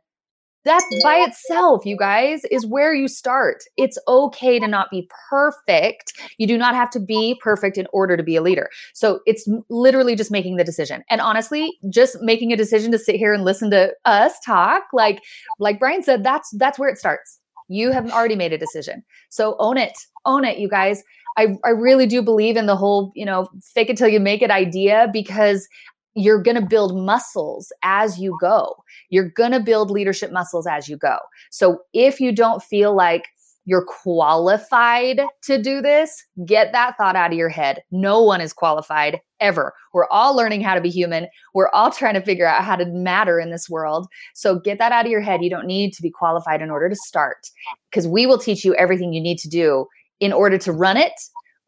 that 0.64 0.82
by 1.02 1.16
itself, 1.16 1.84
you 1.84 1.96
guys, 1.96 2.42
is 2.50 2.66
where 2.66 2.94
you 2.94 3.08
start. 3.08 3.62
It's 3.76 3.98
okay 4.06 4.58
to 4.58 4.68
not 4.68 4.90
be 4.90 5.08
perfect. 5.28 6.12
You 6.38 6.46
do 6.46 6.56
not 6.56 6.74
have 6.74 6.90
to 6.90 7.00
be 7.00 7.38
perfect 7.42 7.78
in 7.78 7.86
order 7.92 8.16
to 8.16 8.22
be 8.22 8.36
a 8.36 8.42
leader. 8.42 8.70
So 8.94 9.20
it's 9.26 9.48
literally 9.68 10.16
just 10.16 10.30
making 10.30 10.56
the 10.56 10.64
decision. 10.64 11.02
And 11.10 11.20
honestly, 11.20 11.78
just 11.90 12.20
making 12.20 12.52
a 12.52 12.56
decision 12.56 12.92
to 12.92 12.98
sit 12.98 13.16
here 13.16 13.32
and 13.32 13.44
listen 13.44 13.70
to 13.70 13.92
us 14.04 14.34
talk, 14.44 14.84
like 14.92 15.22
like 15.58 15.78
Brian 15.78 16.02
said, 16.02 16.24
that's 16.24 16.50
that's 16.58 16.78
where 16.78 16.88
it 16.88 16.98
starts. 16.98 17.38
You 17.68 17.90
have 17.92 18.10
already 18.10 18.36
made 18.36 18.52
a 18.52 18.58
decision. 18.58 19.02
So 19.30 19.56
own 19.58 19.78
it. 19.78 19.96
Own 20.24 20.44
it, 20.44 20.58
you 20.58 20.68
guys. 20.68 21.02
I, 21.38 21.56
I 21.64 21.70
really 21.70 22.06
do 22.06 22.20
believe 22.20 22.58
in 22.58 22.66
the 22.66 22.76
whole, 22.76 23.10
you 23.14 23.24
know, 23.24 23.48
fake 23.74 23.88
it 23.88 23.96
till 23.96 24.08
you 24.08 24.20
make 24.20 24.42
it 24.42 24.50
idea 24.50 25.08
because 25.12 25.66
you're 26.14 26.42
going 26.42 26.60
to 26.60 26.66
build 26.66 26.96
muscles 26.96 27.72
as 27.82 28.18
you 28.18 28.36
go. 28.40 28.74
You're 29.10 29.30
going 29.30 29.52
to 29.52 29.60
build 29.60 29.90
leadership 29.90 30.32
muscles 30.32 30.66
as 30.66 30.88
you 30.88 30.96
go. 30.96 31.18
So 31.50 31.82
if 31.92 32.20
you 32.20 32.32
don't 32.32 32.62
feel 32.62 32.94
like 32.94 33.28
you're 33.64 33.84
qualified 33.84 35.20
to 35.42 35.62
do 35.62 35.80
this, 35.80 36.24
get 36.44 36.72
that 36.72 36.96
thought 36.96 37.14
out 37.14 37.30
of 37.30 37.38
your 37.38 37.48
head. 37.48 37.82
No 37.92 38.22
one 38.22 38.40
is 38.40 38.52
qualified 38.52 39.20
ever. 39.40 39.72
We're 39.94 40.08
all 40.08 40.34
learning 40.34 40.62
how 40.62 40.74
to 40.74 40.80
be 40.80 40.90
human. 40.90 41.28
We're 41.54 41.68
all 41.68 41.92
trying 41.92 42.14
to 42.14 42.20
figure 42.20 42.46
out 42.46 42.64
how 42.64 42.76
to 42.76 42.86
matter 42.86 43.38
in 43.38 43.50
this 43.50 43.70
world. 43.70 44.08
So 44.34 44.58
get 44.58 44.78
that 44.78 44.92
out 44.92 45.04
of 45.04 45.12
your 45.12 45.20
head. 45.20 45.44
You 45.44 45.50
don't 45.50 45.66
need 45.66 45.92
to 45.94 46.02
be 46.02 46.10
qualified 46.10 46.60
in 46.60 46.70
order 46.70 46.88
to 46.88 46.96
start 46.96 47.48
because 47.90 48.08
we 48.08 48.26
will 48.26 48.38
teach 48.38 48.64
you 48.64 48.74
everything 48.74 49.12
you 49.12 49.20
need 49.20 49.38
to 49.38 49.48
do 49.48 49.86
in 50.18 50.32
order 50.32 50.58
to 50.58 50.72
run 50.72 50.96
it. 50.96 51.12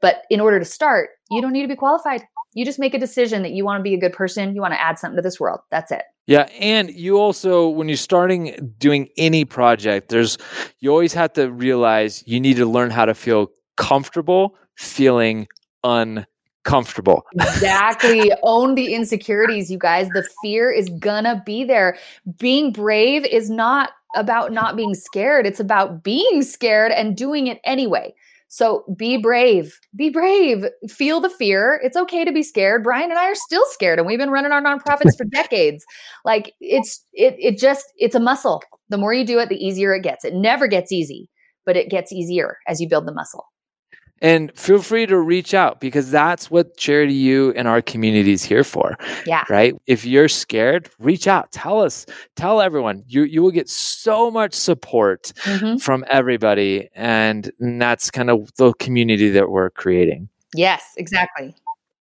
But 0.00 0.24
in 0.30 0.40
order 0.40 0.58
to 0.58 0.64
start, 0.64 1.10
you 1.30 1.40
don't 1.40 1.52
need 1.52 1.62
to 1.62 1.68
be 1.68 1.76
qualified. 1.76 2.24
You 2.54 2.64
just 2.64 2.78
make 2.78 2.94
a 2.94 2.98
decision 2.98 3.42
that 3.42 3.52
you 3.52 3.64
want 3.64 3.80
to 3.80 3.82
be 3.82 3.94
a 3.94 3.98
good 3.98 4.12
person. 4.12 4.54
You 4.54 4.60
want 4.60 4.74
to 4.74 4.80
add 4.80 4.98
something 4.98 5.16
to 5.16 5.22
this 5.22 5.38
world. 5.38 5.60
That's 5.70 5.92
it. 5.92 6.02
Yeah, 6.26 6.48
and 6.58 6.90
you 6.90 7.18
also 7.18 7.68
when 7.68 7.88
you're 7.88 7.96
starting 7.98 8.74
doing 8.78 9.08
any 9.18 9.44
project, 9.44 10.08
there's 10.08 10.38
you 10.80 10.90
always 10.90 11.12
have 11.12 11.34
to 11.34 11.50
realize 11.50 12.22
you 12.26 12.40
need 12.40 12.56
to 12.56 12.66
learn 12.66 12.90
how 12.90 13.04
to 13.04 13.14
feel 13.14 13.48
comfortable 13.76 14.56
feeling 14.76 15.46
uncomfortable. 15.82 17.24
Exactly. 17.34 18.32
Own 18.42 18.74
the 18.74 18.94
insecurities, 18.94 19.70
you 19.70 19.78
guys. 19.78 20.08
The 20.08 20.26
fear 20.42 20.70
is 20.70 20.88
gonna 20.98 21.42
be 21.44 21.64
there. 21.64 21.98
Being 22.38 22.72
brave 22.72 23.26
is 23.26 23.50
not 23.50 23.90
about 24.16 24.52
not 24.52 24.76
being 24.76 24.94
scared. 24.94 25.46
It's 25.46 25.60
about 25.60 26.02
being 26.02 26.42
scared 26.42 26.92
and 26.92 27.16
doing 27.16 27.48
it 27.48 27.60
anyway. 27.64 28.14
So 28.48 28.84
be 28.96 29.16
brave. 29.16 29.78
Be 29.96 30.10
brave. 30.10 30.66
Feel 30.88 31.20
the 31.20 31.30
fear. 31.30 31.80
It's 31.82 31.96
okay 31.96 32.24
to 32.24 32.32
be 32.32 32.42
scared. 32.42 32.84
Brian 32.84 33.10
and 33.10 33.18
I 33.18 33.30
are 33.30 33.34
still 33.34 33.64
scared 33.70 33.98
and 33.98 34.06
we've 34.06 34.18
been 34.18 34.30
running 34.30 34.52
our 34.52 34.62
nonprofits 34.62 35.16
for 35.16 35.24
decades. 35.32 35.84
Like 36.24 36.52
it's 36.60 37.04
it 37.12 37.34
it 37.38 37.58
just 37.58 37.84
it's 37.96 38.14
a 38.14 38.20
muscle. 38.20 38.62
The 38.90 38.98
more 38.98 39.12
you 39.12 39.24
do 39.24 39.38
it, 39.38 39.48
the 39.48 39.56
easier 39.56 39.94
it 39.94 40.02
gets. 40.02 40.24
It 40.24 40.34
never 40.34 40.66
gets 40.66 40.92
easy, 40.92 41.30
but 41.66 41.76
it 41.76 41.90
gets 41.90 42.12
easier 42.12 42.58
as 42.68 42.80
you 42.80 42.88
build 42.88 43.06
the 43.06 43.14
muscle. 43.14 43.44
And 44.24 44.50
feel 44.58 44.80
free 44.80 45.04
to 45.06 45.18
reach 45.18 45.52
out 45.52 45.80
because 45.80 46.10
that's 46.10 46.50
what 46.50 46.76
Charity 46.78 47.12
U 47.14 47.52
and 47.54 47.68
our 47.68 47.82
community 47.82 48.32
is 48.32 48.42
here 48.42 48.64
for. 48.64 48.96
Yeah. 49.26 49.44
Right. 49.50 49.74
If 49.86 50.04
you're 50.06 50.28
scared, 50.28 50.88
reach 50.98 51.28
out. 51.28 51.52
Tell 51.52 51.82
us, 51.82 52.06
tell 52.34 52.60
everyone. 52.62 53.04
You 53.06 53.24
you 53.24 53.42
will 53.42 53.50
get 53.50 53.68
so 53.68 54.30
much 54.30 54.54
support 54.54 55.32
Mhm. 55.44 55.80
from 55.80 56.04
everybody. 56.08 56.88
And 56.94 57.52
that's 57.60 58.10
kind 58.10 58.30
of 58.30 58.50
the 58.56 58.72
community 58.74 59.28
that 59.30 59.50
we're 59.50 59.70
creating. 59.70 60.28
Yes, 60.56 60.82
exactly. 60.96 61.54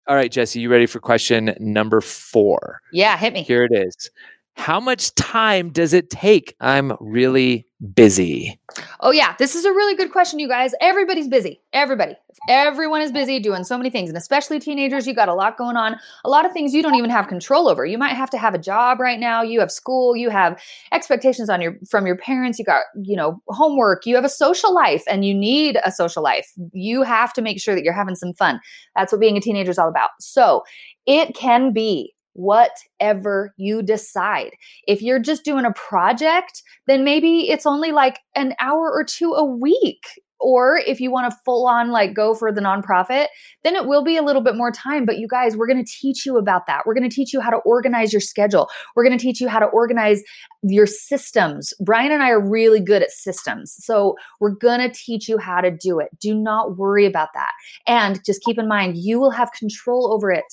All 0.07 0.15
right, 0.15 0.31
Jessie, 0.31 0.59
you 0.59 0.69
ready 0.69 0.85
for 0.85 0.99
question 0.99 1.55
number 1.59 2.01
four? 2.01 2.81
Yeah, 2.91 3.17
hit 3.17 3.33
me. 3.33 3.41
Here 3.43 3.63
it 3.63 3.71
is. 3.73 4.11
How 4.55 4.79
much 4.79 5.15
time 5.15 5.69
does 5.71 5.93
it 5.93 6.09
take? 6.11 6.55
I'm 6.59 6.93
really 6.99 7.65
busy. 7.95 8.59
Oh, 8.99 9.11
yeah. 9.11 9.35
This 9.39 9.55
is 9.55 9.65
a 9.65 9.71
really 9.71 9.95
good 9.95 10.11
question, 10.11 10.39
you 10.39 10.47
guys. 10.47 10.73
Everybody's 10.79 11.27
busy. 11.27 11.61
Everybody. 11.73 12.15
Everyone 12.47 13.01
is 13.01 13.11
busy 13.11 13.39
doing 13.39 13.63
so 13.63 13.77
many 13.77 13.89
things. 13.89 14.09
And 14.09 14.17
especially 14.17 14.59
teenagers, 14.59 15.07
you 15.07 15.13
got 15.13 15.27
a 15.27 15.33
lot 15.33 15.57
going 15.57 15.75
on. 15.75 15.97
A 16.23 16.29
lot 16.29 16.45
of 16.45 16.53
things 16.53 16.73
you 16.73 16.81
don't 16.81 16.95
even 16.95 17.09
have 17.09 17.27
control 17.27 17.67
over. 17.67 17.85
You 17.85 17.97
might 17.97 18.13
have 18.13 18.29
to 18.31 18.37
have 18.37 18.53
a 18.53 18.59
job 18.59 18.99
right 18.99 19.19
now. 19.19 19.41
You 19.41 19.59
have 19.59 19.71
school. 19.71 20.15
You 20.15 20.29
have 20.29 20.61
expectations 20.91 21.49
on 21.49 21.61
your 21.61 21.75
from 21.89 22.05
your 22.05 22.17
parents. 22.17 22.59
You 22.59 22.65
got, 22.65 22.83
you 22.95 23.15
know, 23.15 23.41
homework. 23.47 24.05
You 24.05 24.15
have 24.15 24.25
a 24.25 24.29
social 24.29 24.73
life 24.73 25.03
and 25.09 25.25
you 25.25 25.33
need 25.33 25.79
a 25.83 25.91
social 25.91 26.23
life. 26.23 26.51
You 26.71 27.01
have 27.03 27.33
to 27.33 27.41
make 27.41 27.59
sure 27.59 27.75
that 27.75 27.83
you're 27.83 27.93
having 27.93 28.15
some 28.15 28.33
fun. 28.33 28.59
That's 28.95 29.11
what 29.11 29.21
being 29.21 29.37
a 29.37 29.41
teenager 29.41 29.71
is 29.71 29.79
all 29.79 29.89
about. 29.89 30.11
So 30.19 30.63
it 31.05 31.35
can 31.35 31.73
be 31.73 32.13
whatever 32.33 33.53
you 33.57 33.81
decide. 33.81 34.51
If 34.87 35.01
you're 35.01 35.19
just 35.19 35.43
doing 35.43 35.65
a 35.65 35.73
project, 35.73 36.63
then 36.87 37.03
maybe 37.03 37.49
it's 37.49 37.65
only 37.65 37.91
like 37.91 38.19
an 38.35 38.53
hour 38.59 38.91
or 38.91 39.03
two 39.03 39.33
a 39.33 39.45
week. 39.45 40.05
Or 40.43 40.81
if 40.87 40.99
you 40.99 41.11
want 41.11 41.31
to 41.31 41.37
full 41.45 41.67
on 41.67 41.91
like 41.91 42.15
go 42.15 42.33
for 42.33 42.51
the 42.51 42.61
nonprofit, 42.61 43.27
then 43.63 43.75
it 43.75 43.85
will 43.85 44.03
be 44.03 44.17
a 44.17 44.23
little 44.23 44.41
bit 44.41 44.55
more 44.55 44.71
time. 44.71 45.05
But 45.05 45.19
you 45.19 45.27
guys, 45.27 45.55
we're 45.55 45.67
going 45.67 45.85
to 45.85 45.91
teach 45.99 46.25
you 46.25 46.37
about 46.37 46.65
that. 46.65 46.81
We're 46.87 46.95
going 46.95 47.07
to 47.07 47.15
teach 47.15 47.31
you 47.31 47.41
how 47.41 47.51
to 47.51 47.57
organize 47.57 48.11
your 48.11 48.21
schedule. 48.21 48.67
We're 48.95 49.03
going 49.03 49.15
to 49.15 49.21
teach 49.21 49.39
you 49.39 49.47
how 49.47 49.59
to 49.59 49.67
organize 49.67 50.23
your 50.63 50.87
systems. 50.87 51.73
Brian 51.79 52.11
and 52.11 52.23
I 52.23 52.31
are 52.31 52.41
really 52.41 52.79
good 52.79 53.03
at 53.03 53.11
systems. 53.11 53.75
So 53.77 54.15
we're 54.39 54.55
going 54.55 54.79
to 54.79 54.89
teach 54.89 55.29
you 55.29 55.37
how 55.37 55.61
to 55.61 55.69
do 55.69 55.99
it. 55.99 56.09
Do 56.19 56.33
not 56.33 56.75
worry 56.75 57.05
about 57.05 57.29
that. 57.35 57.51
And 57.85 58.19
just 58.25 58.41
keep 58.43 58.57
in 58.57 58.67
mind, 58.67 58.97
you 58.97 59.19
will 59.19 59.31
have 59.31 59.51
control 59.51 60.11
over 60.11 60.31
it. 60.31 60.51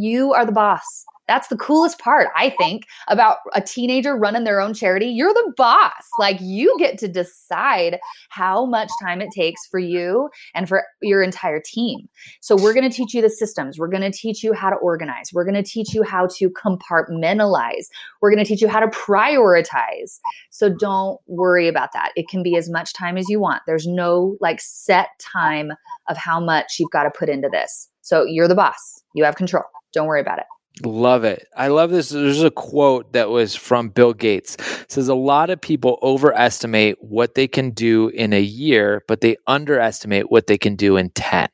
You 0.00 0.32
are 0.32 0.46
the 0.46 0.52
boss. 0.52 1.04
That's 1.26 1.48
the 1.48 1.56
coolest 1.56 1.98
part, 1.98 2.28
I 2.36 2.50
think, 2.50 2.84
about 3.08 3.38
a 3.52 3.60
teenager 3.60 4.16
running 4.16 4.44
their 4.44 4.60
own 4.60 4.74
charity. 4.74 5.06
You're 5.06 5.34
the 5.34 5.52
boss. 5.56 6.06
Like 6.20 6.38
you 6.40 6.74
get 6.78 6.98
to 6.98 7.08
decide 7.08 7.98
how 8.28 8.64
much 8.64 8.90
time 9.02 9.20
it 9.20 9.30
takes 9.34 9.66
for 9.66 9.80
you 9.80 10.30
and 10.54 10.68
for 10.68 10.84
your 11.02 11.20
entire 11.20 11.60
team. 11.60 12.08
So 12.40 12.54
we're 12.54 12.72
going 12.72 12.88
to 12.88 12.96
teach 12.96 13.12
you 13.12 13.20
the 13.20 13.28
systems. 13.28 13.76
We're 13.76 13.88
going 13.88 14.08
to 14.08 14.16
teach 14.16 14.44
you 14.44 14.52
how 14.52 14.70
to 14.70 14.76
organize. 14.76 15.30
We're 15.34 15.44
going 15.44 15.62
to 15.62 15.68
teach 15.68 15.92
you 15.92 16.04
how 16.04 16.28
to 16.38 16.48
compartmentalize. 16.48 17.86
We're 18.22 18.30
going 18.30 18.42
to 18.42 18.48
teach 18.48 18.62
you 18.62 18.68
how 18.68 18.80
to 18.80 18.86
prioritize. 18.86 20.20
So 20.50 20.70
don't 20.70 21.20
worry 21.26 21.66
about 21.66 21.92
that. 21.92 22.12
It 22.14 22.28
can 22.28 22.44
be 22.44 22.56
as 22.56 22.70
much 22.70 22.94
time 22.94 23.18
as 23.18 23.28
you 23.28 23.40
want. 23.40 23.62
There's 23.66 23.86
no 23.86 24.36
like 24.40 24.60
set 24.60 25.08
time 25.18 25.72
of 26.08 26.16
how 26.16 26.38
much 26.38 26.76
you've 26.78 26.92
got 26.92 27.02
to 27.02 27.10
put 27.10 27.28
into 27.28 27.48
this. 27.50 27.90
So 28.08 28.24
you're 28.24 28.48
the 28.48 28.54
boss. 28.54 29.02
You 29.14 29.24
have 29.24 29.36
control. 29.36 29.64
Don't 29.92 30.06
worry 30.06 30.22
about 30.22 30.38
it. 30.38 30.46
Love 30.82 31.24
it. 31.24 31.46
I 31.54 31.68
love 31.68 31.90
this. 31.90 32.08
There's 32.08 32.42
a 32.42 32.50
quote 32.50 33.12
that 33.12 33.28
was 33.28 33.54
from 33.54 33.90
Bill 33.90 34.14
Gates. 34.14 34.54
It 34.54 34.90
says 34.90 35.08
a 35.08 35.14
lot 35.14 35.50
of 35.50 35.60
people 35.60 35.98
overestimate 36.00 36.96
what 37.02 37.34
they 37.34 37.46
can 37.46 37.70
do 37.70 38.08
in 38.08 38.32
a 38.32 38.40
year, 38.40 39.02
but 39.08 39.20
they 39.20 39.36
underestimate 39.46 40.30
what 40.30 40.46
they 40.46 40.56
can 40.56 40.74
do 40.74 40.96
in 40.96 41.10
10. 41.10 41.50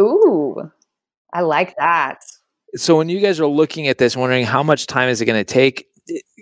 Ooh, 0.00 0.70
I 1.34 1.42
like 1.42 1.76
that. 1.76 2.20
So 2.76 2.96
when 2.96 3.10
you 3.10 3.20
guys 3.20 3.38
are 3.38 3.46
looking 3.46 3.86
at 3.86 3.98
this, 3.98 4.16
wondering 4.16 4.46
how 4.46 4.62
much 4.62 4.86
time 4.86 5.10
is 5.10 5.20
it 5.20 5.26
going 5.26 5.44
to 5.44 5.44
take? 5.44 5.88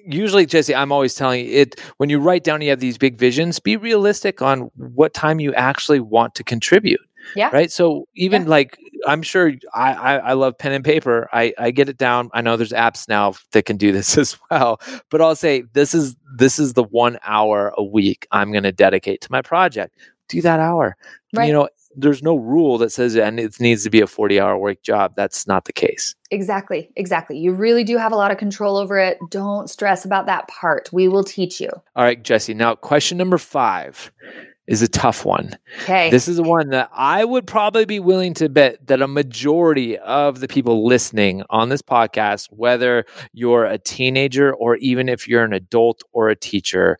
Usually, 0.06 0.46
Jessie, 0.46 0.76
I'm 0.76 0.92
always 0.92 1.16
telling 1.16 1.44
you 1.44 1.52
it 1.52 1.80
when 1.96 2.08
you 2.08 2.20
write 2.20 2.44
down 2.44 2.60
you 2.60 2.70
have 2.70 2.78
these 2.78 2.98
big 2.98 3.18
visions, 3.18 3.58
be 3.58 3.76
realistic 3.76 4.42
on 4.42 4.70
what 4.76 5.12
time 5.12 5.40
you 5.40 5.52
actually 5.54 5.98
want 5.98 6.36
to 6.36 6.44
contribute. 6.44 7.00
Yeah. 7.36 7.50
Right. 7.52 7.70
So 7.70 8.06
even 8.14 8.42
Yeah. 8.42 8.48
like 8.48 8.78
I'm 9.06 9.22
sure 9.22 9.52
I, 9.74 9.92
I 9.92 10.16
I 10.16 10.32
love 10.34 10.56
pen 10.58 10.72
and 10.72 10.84
paper. 10.84 11.28
I 11.32 11.52
I 11.58 11.70
get 11.70 11.88
it 11.88 11.98
down. 11.98 12.30
I 12.32 12.40
know 12.40 12.56
there's 12.56 12.72
apps 12.72 13.08
now 13.08 13.34
that 13.52 13.64
can 13.64 13.76
do 13.76 13.92
this 13.92 14.16
as 14.18 14.38
well. 14.50 14.80
But 15.10 15.20
I'll 15.20 15.36
say 15.36 15.62
this 15.72 15.94
is 15.94 16.16
this 16.36 16.58
is 16.58 16.74
the 16.74 16.84
one 16.84 17.18
hour 17.24 17.72
a 17.76 17.84
week 17.84 18.26
I'm 18.32 18.50
going 18.52 18.64
to 18.64 18.72
dedicate 18.72 19.20
to 19.22 19.28
my 19.30 19.42
project. 19.42 19.96
Do 20.28 20.40
that 20.42 20.58
hour. 20.60 20.96
Right. 21.34 21.46
You 21.48 21.52
know, 21.52 21.68
there's 21.96 22.22
no 22.22 22.34
rule 22.34 22.78
that 22.78 22.90
says 22.90 23.14
and 23.14 23.38
it 23.38 23.60
needs 23.60 23.84
to 23.84 23.90
be 23.90 24.00
a 24.00 24.06
40 24.06 24.40
hour 24.40 24.56
work 24.58 24.82
job. 24.82 25.12
That's 25.16 25.46
not 25.46 25.64
the 25.66 25.72
case. 25.72 26.14
Exactly. 26.30 26.90
Exactly. 26.96 27.38
You 27.38 27.52
really 27.52 27.84
do 27.84 27.98
have 27.98 28.10
a 28.10 28.16
lot 28.16 28.30
of 28.32 28.38
control 28.38 28.76
over 28.76 28.98
it. 28.98 29.18
Don't 29.30 29.68
stress 29.70 30.04
about 30.04 30.26
that 30.26 30.48
part. 30.48 30.90
We 30.92 31.06
will 31.08 31.22
teach 31.24 31.60
you. 31.60 31.68
All 31.94 32.04
right, 32.04 32.20
Jessie. 32.20 32.54
Now, 32.54 32.74
question 32.74 33.16
number 33.18 33.38
five 33.38 34.10
is 34.66 34.82
a 34.82 34.88
tough 34.88 35.24
one. 35.24 35.50
Okay. 35.82 36.10
This 36.10 36.26
is 36.26 36.36
the 36.36 36.42
one 36.42 36.70
that 36.70 36.90
I 36.94 37.24
would 37.24 37.46
probably 37.46 37.84
be 37.84 38.00
willing 38.00 38.34
to 38.34 38.48
bet 38.48 38.86
that 38.86 39.02
a 39.02 39.08
majority 39.08 39.98
of 39.98 40.40
the 40.40 40.48
people 40.48 40.86
listening 40.86 41.42
on 41.50 41.68
this 41.68 41.82
podcast, 41.82 42.48
whether 42.50 43.04
you're 43.32 43.64
a 43.64 43.78
teenager 43.78 44.54
or 44.54 44.76
even 44.76 45.08
if 45.08 45.28
you're 45.28 45.44
an 45.44 45.52
adult 45.52 46.02
or 46.12 46.30
a 46.30 46.36
teacher, 46.36 46.98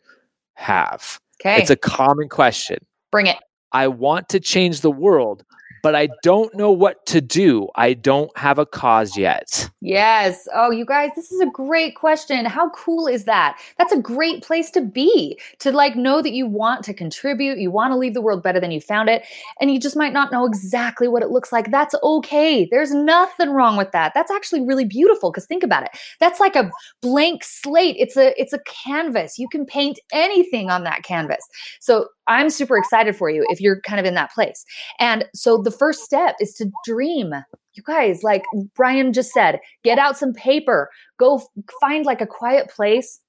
have. 0.53 1.19
okay. 1.41 1.61
It's 1.61 1.71
a 1.71 1.75
common 1.75 2.29
question. 2.29 2.77
Bring 3.11 3.27
it. 3.27 3.37
I 3.71 3.87
want 3.87 4.29
to 4.29 4.39
change 4.39 4.81
the 4.81 4.91
world, 4.91 5.43
but 5.85 5.93
I 5.93 6.09
don't 6.23 6.51
know 6.55 6.71
what 6.71 7.05
to 7.05 7.21
do. 7.21 7.69
I 7.75 7.93
don't 7.93 8.35
have 8.35 8.57
a 8.57 8.65
cause 8.65 9.15
yet. 9.15 9.69
Yes. 9.81 10.47
Oh, 10.51 10.71
you 10.71 10.83
guys, 10.83 11.11
this 11.15 11.31
is 11.31 11.39
a 11.39 11.45
great 11.45 11.95
question. 11.95 12.43
How 12.45 12.71
cool 12.71 13.05
is 13.05 13.25
that? 13.25 13.59
That's 13.77 13.93
a 13.93 13.99
great 13.99 14.41
place 14.41 14.71
to 14.71 14.81
be 14.81 15.39
to 15.59 15.71
like 15.71 15.95
know 15.95 16.23
that 16.23 16.33
you 16.33 16.47
want 16.47 16.83
to 16.85 16.93
contribute, 16.95 17.59
you 17.59 17.69
want 17.69 17.91
to 17.91 17.97
leave 17.97 18.15
the 18.15 18.21
world 18.21 18.41
better 18.41 18.59
than 18.59 18.71
you 18.71 18.81
found 18.81 19.09
it, 19.09 19.27
and 19.61 19.69
you 19.69 19.79
just 19.79 19.95
might 19.95 20.11
not 20.11 20.31
know 20.31 20.47
exactly 20.47 21.07
what 21.07 21.21
it 21.21 21.29
looks 21.29 21.51
like. 21.51 21.69
That's 21.69 21.93
okay. 22.01 22.67
There's 22.71 22.91
nothing 22.91 23.51
wrong 23.51 23.77
with 23.77 23.91
that. 23.91 24.13
That's 24.15 24.31
actually 24.31 24.61
really 24.61 24.85
beautiful 24.85 25.29
because 25.29 25.45
think 25.45 25.61
about 25.61 25.83
it. 25.83 25.91
That's 26.19 26.39
like 26.39 26.55
a 26.55 26.71
blank 27.03 27.43
slate. 27.43 27.95
It's 27.99 28.17
a 28.17 28.33
it's 28.41 28.53
a 28.53 28.59
canvas. 28.65 29.37
You 29.37 29.47
can 29.47 29.67
paint 29.67 29.99
anything 30.11 30.71
on 30.71 30.83
that 30.85 31.03
canvas. 31.03 31.47
So, 31.79 32.07
I'm 32.27 32.49
super 32.49 32.77
excited 32.77 33.15
for 33.15 33.29
you 33.29 33.45
if 33.49 33.61
you're 33.61 33.81
kind 33.81 33.99
of 33.99 34.05
in 34.05 34.15
that 34.15 34.33
place. 34.33 34.65
And 34.99 35.25
so 35.35 35.59
the 35.59 35.71
first 35.77 36.01
step 36.01 36.35
is 36.39 36.53
to 36.55 36.71
dream 36.85 37.33
you 37.75 37.83
guys, 37.83 38.23
like 38.23 38.43
Brian 38.73 39.13
just 39.13 39.31
said, 39.31 39.59
get 39.83 39.99
out 39.99 40.17
some 40.17 40.33
paper, 40.33 40.89
go 41.19 41.41
find 41.81 42.05
like 42.05 42.21
a 42.21 42.27
quiet 42.27 42.69
place, 42.69 43.19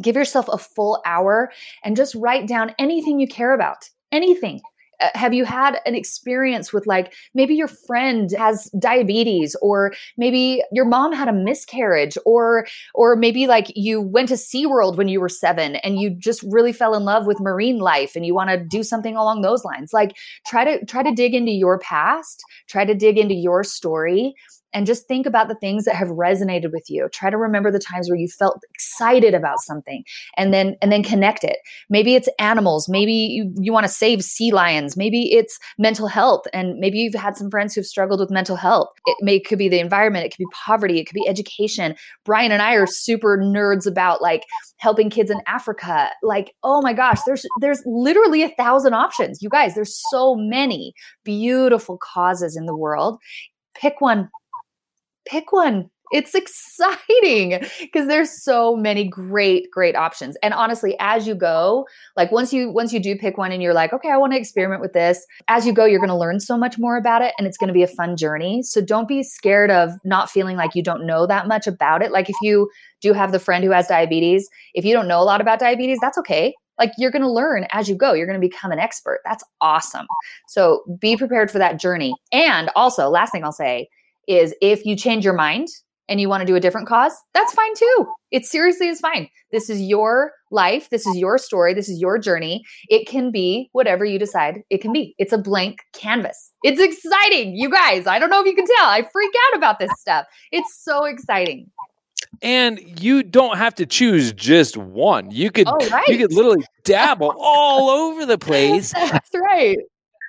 give 0.00 0.16
yourself 0.16 0.46
a 0.48 0.58
full 0.58 1.02
hour, 1.06 1.50
and 1.82 1.96
just 1.96 2.14
write 2.14 2.46
down 2.46 2.74
anything 2.78 3.18
you 3.18 3.26
care 3.26 3.54
about. 3.54 3.88
Anything. 4.12 4.60
Uh, 5.04 5.18
have 5.18 5.34
you 5.34 5.44
had 5.44 5.80
an 5.84 5.94
experience 5.94 6.72
with 6.72 6.86
like 6.86 7.12
maybe 7.34 7.54
your 7.54 7.68
friend 7.68 8.30
has 8.32 8.70
diabetes 8.78 9.54
or 9.60 9.92
maybe 10.16 10.62
your 10.72 10.84
mom 10.84 11.12
had 11.12 11.28
a 11.28 11.32
miscarriage 11.32 12.16
or 12.24 12.66
or 12.94 13.16
maybe 13.16 13.46
like 13.46 13.66
you 13.76 14.00
went 14.00 14.28
to 14.28 14.34
SeaWorld 14.34 14.96
when 14.96 15.08
you 15.08 15.20
were 15.20 15.28
7 15.28 15.76
and 15.76 15.98
you 16.00 16.10
just 16.10 16.42
really 16.44 16.72
fell 16.72 16.94
in 16.94 17.04
love 17.04 17.26
with 17.26 17.40
marine 17.40 17.78
life 17.78 18.16
and 18.16 18.24
you 18.24 18.34
want 18.34 18.50
to 18.50 18.56
do 18.56 18.82
something 18.82 19.16
along 19.16 19.42
those 19.42 19.64
lines? 19.64 19.92
Like 19.92 20.16
try 20.46 20.64
to 20.64 20.84
try 20.86 21.02
to 21.02 21.12
dig 21.12 21.34
into 21.34 21.52
your 21.52 21.78
past 21.78 22.42
try 22.68 22.84
to 22.84 22.94
dig 22.94 23.18
into 23.18 23.34
your 23.34 23.62
story 23.62 24.34
and 24.74 24.86
just 24.86 25.06
think 25.06 25.24
about 25.24 25.48
the 25.48 25.54
things 25.54 25.84
that 25.84 25.94
have 25.94 26.08
resonated 26.08 26.72
with 26.72 26.84
you. 26.88 27.08
Try 27.12 27.30
to 27.30 27.38
remember 27.38 27.70
the 27.70 27.78
times 27.78 28.08
where 28.10 28.18
you 28.18 28.28
felt 28.28 28.60
excited 28.74 29.32
about 29.32 29.60
something 29.60 30.02
and 30.36 30.52
then 30.52 30.76
and 30.82 30.90
then 30.90 31.02
connect 31.02 31.44
it. 31.44 31.58
Maybe 31.88 32.16
it's 32.16 32.28
animals. 32.38 32.88
Maybe 32.88 33.12
you, 33.12 33.54
you 33.56 33.72
want 33.72 33.86
to 33.86 33.92
save 33.92 34.22
sea 34.22 34.52
lions. 34.52 34.96
Maybe 34.96 35.32
it's 35.32 35.58
mental 35.78 36.08
health 36.08 36.42
and 36.52 36.78
maybe 36.78 36.98
you've 36.98 37.14
had 37.14 37.36
some 37.36 37.50
friends 37.50 37.74
who've 37.74 37.86
struggled 37.86 38.20
with 38.20 38.30
mental 38.30 38.56
health. 38.56 38.88
It 39.06 39.16
may 39.20 39.36
it 39.36 39.46
could 39.46 39.58
be 39.58 39.68
the 39.68 39.78
environment. 39.78 40.26
It 40.26 40.30
could 40.30 40.42
be 40.42 40.52
poverty. 40.52 40.98
It 40.98 41.04
could 41.04 41.14
be 41.14 41.28
education. 41.28 41.94
Brian 42.24 42.52
and 42.52 42.62
i 42.62 42.74
are 42.74 42.86
super 42.86 43.38
nerds 43.38 43.86
about 43.86 44.20
like 44.20 44.44
helping 44.78 45.08
kids 45.08 45.30
in 45.30 45.40
africa. 45.46 46.10
Like 46.22 46.52
oh 46.64 46.82
my 46.82 46.92
gosh 46.92 47.20
there's 47.24 47.46
there's 47.60 47.82
literally 47.86 48.42
a 48.42 48.48
thousand 48.50 48.94
options. 48.94 49.40
You 49.40 49.48
guys 49.48 49.74
there's 49.76 50.00
so 50.10 50.34
many 50.34 50.94
beautiful 51.24 51.98
causes 52.02 52.56
in 52.56 52.66
the 52.66 52.76
world. 52.76 53.18
Pick 53.74 54.00
one 54.00 54.30
pick 55.26 55.52
one. 55.52 55.90
It's 56.12 56.34
exciting 56.34 57.60
because 57.80 58.06
there's 58.06 58.44
so 58.44 58.76
many 58.76 59.08
great 59.08 59.70
great 59.72 59.96
options. 59.96 60.36
And 60.42 60.52
honestly, 60.54 60.96
as 61.00 61.26
you 61.26 61.34
go, 61.34 61.86
like 62.16 62.30
once 62.30 62.52
you 62.52 62.70
once 62.70 62.92
you 62.92 63.00
do 63.00 63.16
pick 63.16 63.38
one 63.38 63.50
and 63.50 63.62
you're 63.62 63.74
like, 63.74 63.92
"Okay, 63.92 64.10
I 64.10 64.16
want 64.16 64.32
to 64.32 64.38
experiment 64.38 64.80
with 64.80 64.92
this." 64.92 65.26
As 65.48 65.66
you 65.66 65.72
go, 65.72 65.86
you're 65.86 65.98
going 65.98 66.10
to 66.10 66.16
learn 66.16 66.40
so 66.40 66.56
much 66.56 66.78
more 66.78 66.96
about 66.96 67.22
it 67.22 67.34
and 67.38 67.46
it's 67.46 67.56
going 67.56 67.68
to 67.68 67.74
be 67.74 67.82
a 67.82 67.88
fun 67.88 68.16
journey. 68.16 68.62
So 68.62 68.80
don't 68.80 69.08
be 69.08 69.22
scared 69.22 69.70
of 69.70 69.92
not 70.04 70.30
feeling 70.30 70.56
like 70.56 70.74
you 70.74 70.82
don't 70.82 71.06
know 71.06 71.26
that 71.26 71.48
much 71.48 71.66
about 71.66 72.02
it. 72.02 72.12
Like 72.12 72.28
if 72.28 72.36
you 72.42 72.70
do 73.00 73.12
have 73.12 73.32
the 73.32 73.40
friend 73.40 73.64
who 73.64 73.70
has 73.70 73.88
diabetes, 73.88 74.48
if 74.74 74.84
you 74.84 74.92
don't 74.92 75.08
know 75.08 75.20
a 75.20 75.24
lot 75.24 75.40
about 75.40 75.58
diabetes, 75.58 75.98
that's 76.00 76.18
okay. 76.18 76.54
Like 76.78 76.92
you're 76.98 77.10
going 77.10 77.22
to 77.22 77.30
learn 77.30 77.66
as 77.72 77.88
you 77.88 77.96
go. 77.96 78.12
You're 78.12 78.26
going 78.26 78.40
to 78.40 78.46
become 78.46 78.72
an 78.72 78.78
expert. 78.78 79.20
That's 79.24 79.44
awesome. 79.60 80.06
So 80.48 80.82
be 81.00 81.16
prepared 81.16 81.50
for 81.50 81.58
that 81.58 81.80
journey. 81.80 82.14
And 82.30 82.70
also, 82.76 83.08
last 83.08 83.32
thing 83.32 83.44
I'll 83.44 83.52
say 83.52 83.88
is 84.28 84.54
if 84.60 84.84
you 84.84 84.96
change 84.96 85.24
your 85.24 85.34
mind 85.34 85.68
and 86.08 86.20
you 86.20 86.28
want 86.28 86.40
to 86.42 86.46
do 86.46 86.54
a 86.54 86.60
different 86.60 86.86
cause, 86.86 87.14
that's 87.32 87.52
fine 87.54 87.74
too. 87.76 88.06
It 88.30 88.44
seriously 88.44 88.88
is 88.88 89.00
fine. 89.00 89.28
This 89.52 89.70
is 89.70 89.80
your 89.80 90.32
life. 90.50 90.90
This 90.90 91.06
is 91.06 91.16
your 91.16 91.38
story. 91.38 91.72
This 91.72 91.88
is 91.88 92.00
your 92.00 92.18
journey. 92.18 92.62
It 92.88 93.06
can 93.06 93.30
be 93.30 93.68
whatever 93.72 94.04
you 94.04 94.18
decide 94.18 94.62
it 94.70 94.78
can 94.82 94.92
be. 94.92 95.14
It's 95.18 95.32
a 95.32 95.38
blank 95.38 95.78
canvas. 95.92 96.52
It's 96.62 96.80
exciting, 96.80 97.56
you 97.56 97.70
guys. 97.70 98.06
I 98.06 98.18
don't 98.18 98.30
know 98.30 98.40
if 98.40 98.46
you 98.46 98.54
can 98.54 98.66
tell. 98.66 98.86
I 98.86 99.02
freak 99.12 99.32
out 99.52 99.58
about 99.58 99.78
this 99.78 99.92
stuff. 99.98 100.26
It's 100.52 100.76
so 100.82 101.04
exciting. 101.04 101.70
And 102.42 102.80
you 103.00 103.22
don't 103.22 103.56
have 103.56 103.76
to 103.76 103.86
choose 103.86 104.32
just 104.32 104.76
one. 104.76 105.30
You 105.30 105.50
could 105.52 105.68
Oh, 105.68 105.88
right. 105.90 106.06
you 106.08 106.18
could 106.18 106.32
literally 106.32 106.64
dabble 106.84 107.32
all 107.38 107.88
over 107.88 108.26
the 108.26 108.36
place. 108.38 108.92
That's 108.94 109.30
right. 109.34 109.78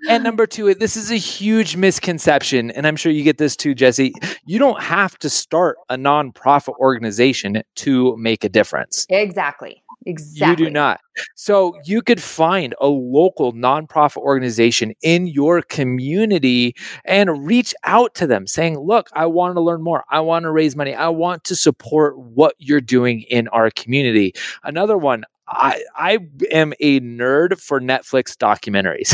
And 0.09 0.23
number 0.23 0.47
two, 0.47 0.73
this 0.75 0.95
is 0.95 1.11
a 1.11 1.15
huge 1.17 1.75
misconception, 1.75 2.71
and 2.71 2.85
I'm 2.85 2.95
sure 2.95 3.11
you 3.11 3.23
get 3.23 3.37
this 3.37 3.55
too, 3.55 3.75
Jessie. 3.75 4.13
You 4.45 4.59
don't 4.59 4.81
have 4.81 5.17
to 5.19 5.29
start 5.29 5.77
a 5.89 5.97
nonprofit 5.97 6.77
organization 6.79 7.63
to 7.75 8.15
make 8.17 8.43
a 8.43 8.49
difference. 8.49 9.05
Exactly. 9.09 9.81
Exactly. 10.05 10.65
You 10.65 10.69
do 10.69 10.73
not. 10.73 10.99
So 11.35 11.75
you 11.85 12.01
could 12.01 12.21
find 12.21 12.75
a 12.79 12.87
local 12.87 13.53
nonprofit 13.53 14.17
organization 14.17 14.93
in 15.01 15.25
your 15.27 15.61
community 15.63 16.75
and 17.05 17.47
reach 17.47 17.73
out 17.83 18.13
to 18.15 18.27
them 18.27 18.45
saying, 18.45 18.77
Look, 18.77 19.09
I 19.13 19.25
want 19.25 19.55
to 19.55 19.61
learn 19.61 19.81
more. 19.81 20.03
I 20.09 20.19
want 20.19 20.43
to 20.43 20.51
raise 20.51 20.75
money. 20.75 20.93
I 20.93 21.07
want 21.09 21.43
to 21.45 21.55
support 21.55 22.17
what 22.17 22.53
you're 22.59 22.81
doing 22.81 23.21
in 23.21 23.47
our 23.47 23.71
community. 23.71 24.33
Another 24.63 24.97
one, 24.97 25.23
I, 25.47 25.83
I 25.95 26.19
am 26.51 26.73
a 26.79 26.99
nerd 27.01 27.59
for 27.61 27.79
Netflix 27.79 28.35
documentaries, 28.35 29.13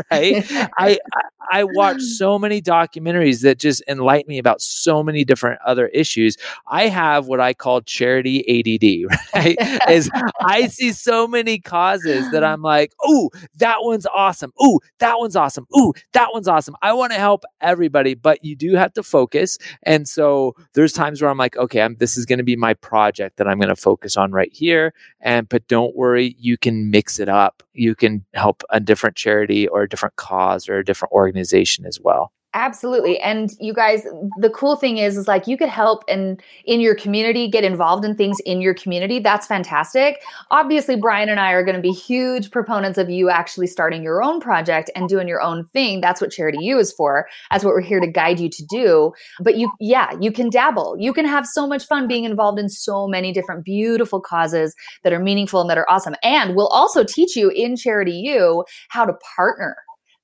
right? 0.10 0.44
I, 0.78 0.98
I 1.50 1.64
watch 1.64 2.00
so 2.00 2.38
many 2.38 2.60
documentaries 2.60 3.42
that 3.42 3.58
just 3.58 3.82
enlighten 3.88 4.28
me 4.28 4.38
about 4.38 4.60
so 4.60 5.02
many 5.02 5.24
different 5.24 5.60
other 5.64 5.88
issues. 5.88 6.36
I 6.66 6.88
have 6.88 7.26
what 7.26 7.40
I 7.40 7.54
call 7.54 7.80
charity 7.82 8.40
ADD, 8.48 9.12
right? 9.34 9.56
Is 9.90 10.10
I 10.40 10.68
see 10.68 10.92
so 10.92 11.26
many 11.26 11.58
causes 11.58 12.30
that 12.32 12.44
I'm 12.44 12.62
like, 12.62 12.92
oh, 13.02 13.30
that 13.56 13.78
one's 13.80 14.06
awesome. 14.06 14.52
Oh, 14.58 14.80
that 14.98 15.18
one's 15.18 15.36
awesome. 15.36 15.66
Oh, 15.74 15.94
that 16.12 16.28
one's 16.32 16.48
awesome. 16.48 16.76
I 16.82 16.92
want 16.92 17.12
to 17.12 17.18
help 17.18 17.44
everybody, 17.60 18.14
but 18.14 18.44
you 18.44 18.56
do 18.56 18.74
have 18.74 18.92
to 18.94 19.02
focus. 19.02 19.58
And 19.82 20.08
so 20.08 20.54
there's 20.74 20.92
times 20.92 21.20
where 21.20 21.30
I'm 21.30 21.38
like, 21.38 21.56
okay, 21.56 21.82
I'm, 21.82 21.96
this 21.96 22.16
is 22.16 22.26
going 22.26 22.38
to 22.38 22.44
be 22.44 22.56
my 22.56 22.74
project 22.74 23.36
that 23.36 23.48
I'm 23.48 23.58
going 23.58 23.68
to 23.68 23.76
focus 23.76 24.16
on 24.16 24.32
right 24.32 24.52
here. 24.52 24.92
And 25.20 25.48
but 25.58 25.66
don't 25.66 25.96
worry, 25.96 26.36
you 26.38 26.56
can 26.56 26.88
mix 26.88 27.18
it 27.18 27.28
up. 27.28 27.64
You 27.74 27.96
can 27.96 28.24
help 28.32 28.62
a 28.70 28.78
different 28.78 29.16
charity 29.16 29.66
or 29.66 29.82
a 29.82 29.88
different 29.88 30.14
cause 30.14 30.68
or 30.68 30.78
a 30.78 30.84
different 30.84 31.10
organization 31.10 31.84
as 31.84 31.98
well. 32.00 32.30
Absolutely. 32.54 33.18
And 33.20 33.50
you 33.60 33.74
guys, 33.74 34.04
the 34.38 34.48
cool 34.48 34.74
thing 34.74 34.96
is, 34.96 35.18
is 35.18 35.28
like 35.28 35.46
you 35.46 35.58
could 35.58 35.68
help 35.68 36.02
and 36.08 36.42
in 36.64 36.80
your 36.80 36.94
community 36.94 37.46
get 37.46 37.62
involved 37.62 38.06
in 38.06 38.16
things 38.16 38.38
in 38.46 38.62
your 38.62 38.72
community. 38.72 39.18
That's 39.18 39.46
fantastic. 39.46 40.22
Obviously, 40.50 40.96
Brian 40.96 41.28
and 41.28 41.38
I 41.38 41.52
are 41.52 41.62
going 41.62 41.76
to 41.76 41.82
be 41.82 41.92
huge 41.92 42.50
proponents 42.50 42.96
of 42.96 43.10
you 43.10 43.28
actually 43.28 43.66
starting 43.66 44.02
your 44.02 44.22
own 44.22 44.40
project 44.40 44.90
and 44.96 45.10
doing 45.10 45.28
your 45.28 45.42
own 45.42 45.66
thing. 45.66 46.00
That's 46.00 46.22
what 46.22 46.30
Charity 46.30 46.58
U 46.62 46.78
is 46.78 46.90
for. 46.90 47.28
That's 47.50 47.64
what 47.64 47.74
we're 47.74 47.82
here 47.82 48.00
to 48.00 48.06
guide 48.06 48.40
you 48.40 48.48
to 48.48 48.64
do. 48.64 49.12
But 49.40 49.58
you, 49.58 49.70
yeah, 49.78 50.12
you 50.18 50.32
can 50.32 50.48
dabble. 50.48 50.96
You 50.98 51.12
can 51.12 51.26
have 51.26 51.46
so 51.46 51.66
much 51.66 51.86
fun 51.86 52.08
being 52.08 52.24
involved 52.24 52.58
in 52.58 52.70
so 52.70 53.06
many 53.06 53.30
different 53.30 53.62
beautiful 53.62 54.22
causes 54.22 54.74
that 55.04 55.12
are 55.12 55.20
meaningful 55.20 55.60
and 55.60 55.68
that 55.68 55.76
are 55.76 55.88
awesome. 55.90 56.14
And 56.22 56.56
we'll 56.56 56.68
also 56.68 57.04
teach 57.04 57.36
you 57.36 57.50
in 57.50 57.76
Charity 57.76 58.12
U 58.12 58.64
how 58.88 59.04
to 59.04 59.12
partner. 59.36 59.76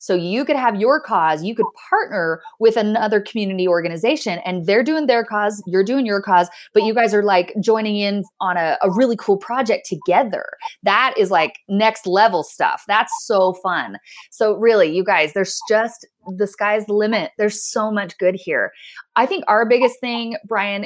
So 0.05 0.15
you 0.15 0.45
could 0.45 0.57
have 0.57 0.79
your 0.79 1.01
cause, 1.01 1.43
you 1.43 1.55
could 1.55 1.65
partner 1.89 2.43
with 2.61 2.77
another 2.77 3.23
community 3.23 3.67
organization 3.67 4.39
and 4.45 4.67
they're 4.67 4.83
doing 4.83 5.07
their 5.07 5.25
cause, 5.25 5.63
you're 5.67 5.83
doing 5.83 6.05
your 6.05 6.21
cause, 6.21 6.51
but 6.75 6.83
you 6.83 6.93
guys 6.93 7.15
are 7.15 7.23
like 7.23 7.55
joining 7.59 7.97
in 7.97 8.23
on 8.39 8.59
a, 8.59 8.77
a 8.83 8.91
really 8.91 9.17
cool 9.17 9.39
project 9.39 9.87
together. 9.87 10.45
That 10.83 11.15
is 11.17 11.31
like 11.31 11.55
next 11.71 12.07
level 12.07 12.43
stuff. 12.43 12.85
That's 12.87 13.15
so 13.23 13.55
fun. 13.55 13.97
So 14.31 14.57
really, 14.57 14.95
you 14.95 15.05
guys, 15.05 15.33
there's 15.33 15.59
just 15.71 16.07
the 16.37 16.47
sky's 16.47 16.85
the 16.85 16.93
limit. 16.93 17.33
There's 17.39 17.65
so 17.65 17.91
much 17.91 18.19
good 18.19 18.35
here. 18.35 18.73
I 19.17 19.25
think 19.25 19.45
our 19.49 19.67
biggest 19.67 20.01
thing, 20.01 20.37
Brian, 20.47 20.85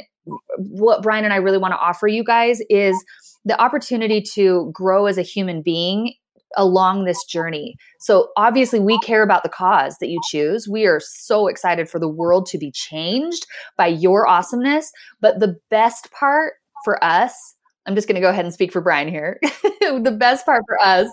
what 0.59 1.03
Brian 1.03 1.25
and 1.25 1.35
I 1.35 1.39
really 1.39 1.59
want 1.59 1.73
to 1.73 1.81
offer 1.81 2.07
you 2.07 2.23
guys 2.23 2.61
is 2.71 3.05
the 3.45 3.61
opportunity 3.61 4.23
to 4.35 4.71
grow 4.73 5.07
as 5.07 5.19
a 5.19 5.23
human 5.23 5.61
being 5.61 6.13
along 6.57 7.05
this 7.05 7.25
journey. 7.25 7.77
So 8.01 8.29
obviously 8.37 8.81
we 8.81 8.99
care 9.01 9.23
about 9.23 9.43
the 9.43 9.49
cause 9.49 9.97
that 10.01 10.09
you 10.09 10.21
choose. 10.31 10.69
We 10.69 10.87
are 10.87 11.01
so 11.01 11.47
excited 11.47 11.89
for 11.89 11.99
the 11.99 12.09
world 12.09 12.47
to 12.47 12.59
be 12.59 12.71
changed 12.71 13.47
by 13.77 13.89
your 13.89 14.27
awesomeness, 14.27 14.91
but 15.21 15.41
the 15.41 15.57
best 15.71 16.11
part 16.13 16.55
for 16.85 17.03
us 17.03 17.55
I'm 17.87 17.95
just 17.95 18.07
going 18.07 18.17
to 18.17 18.21
go 18.21 18.29
ahead 18.29 18.45
and 18.45 18.53
speak 18.53 18.71
for 18.71 18.83
Brian 18.83 19.09
here. 19.09 19.41
the 19.81 20.15
best 20.17 20.45
part 20.45 20.63
for 20.69 20.79
us 20.85 21.11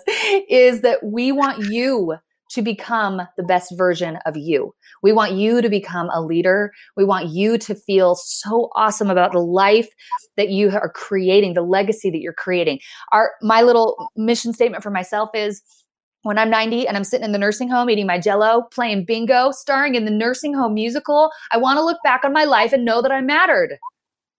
is 0.50 0.82
that 0.82 1.02
we 1.02 1.32
want 1.32 1.70
you 1.70 2.16
to 2.50 2.62
become 2.62 3.22
the 3.36 3.42
best 3.42 3.72
version 3.76 4.18
of 4.26 4.36
you. 4.36 4.74
We 5.02 5.12
want 5.12 5.32
you 5.32 5.60
to 5.60 5.68
become 5.68 6.10
a 6.12 6.22
leader. 6.22 6.72
We 6.96 7.04
want 7.04 7.28
you 7.28 7.58
to 7.58 7.74
feel 7.74 8.14
so 8.14 8.70
awesome 8.74 9.10
about 9.10 9.32
the 9.32 9.40
life 9.40 9.88
that 10.36 10.50
you 10.50 10.70
are 10.70 10.90
creating, 10.90 11.54
the 11.54 11.62
legacy 11.62 12.10
that 12.10 12.20
you're 12.20 12.32
creating. 12.32 12.80
Our 13.12 13.32
my 13.42 13.62
little 13.62 13.96
mission 14.16 14.52
statement 14.52 14.82
for 14.82 14.90
myself 14.90 15.30
is 15.34 15.62
when 16.22 16.38
I'm 16.38 16.50
90 16.50 16.88
and 16.88 16.96
I'm 16.96 17.04
sitting 17.04 17.24
in 17.24 17.32
the 17.32 17.38
nursing 17.38 17.68
home 17.68 17.88
eating 17.88 18.06
my 18.06 18.18
jello, 18.18 18.62
playing 18.72 19.04
bingo, 19.04 19.52
starring 19.52 19.94
in 19.94 20.04
the 20.04 20.10
nursing 20.10 20.54
home 20.54 20.74
musical, 20.74 21.30
I 21.52 21.56
want 21.56 21.76
to 21.76 21.84
look 21.84 21.98
back 22.02 22.24
on 22.24 22.32
my 22.32 22.44
life 22.44 22.72
and 22.72 22.84
know 22.84 23.00
that 23.00 23.12
I 23.12 23.20
mattered. 23.20 23.78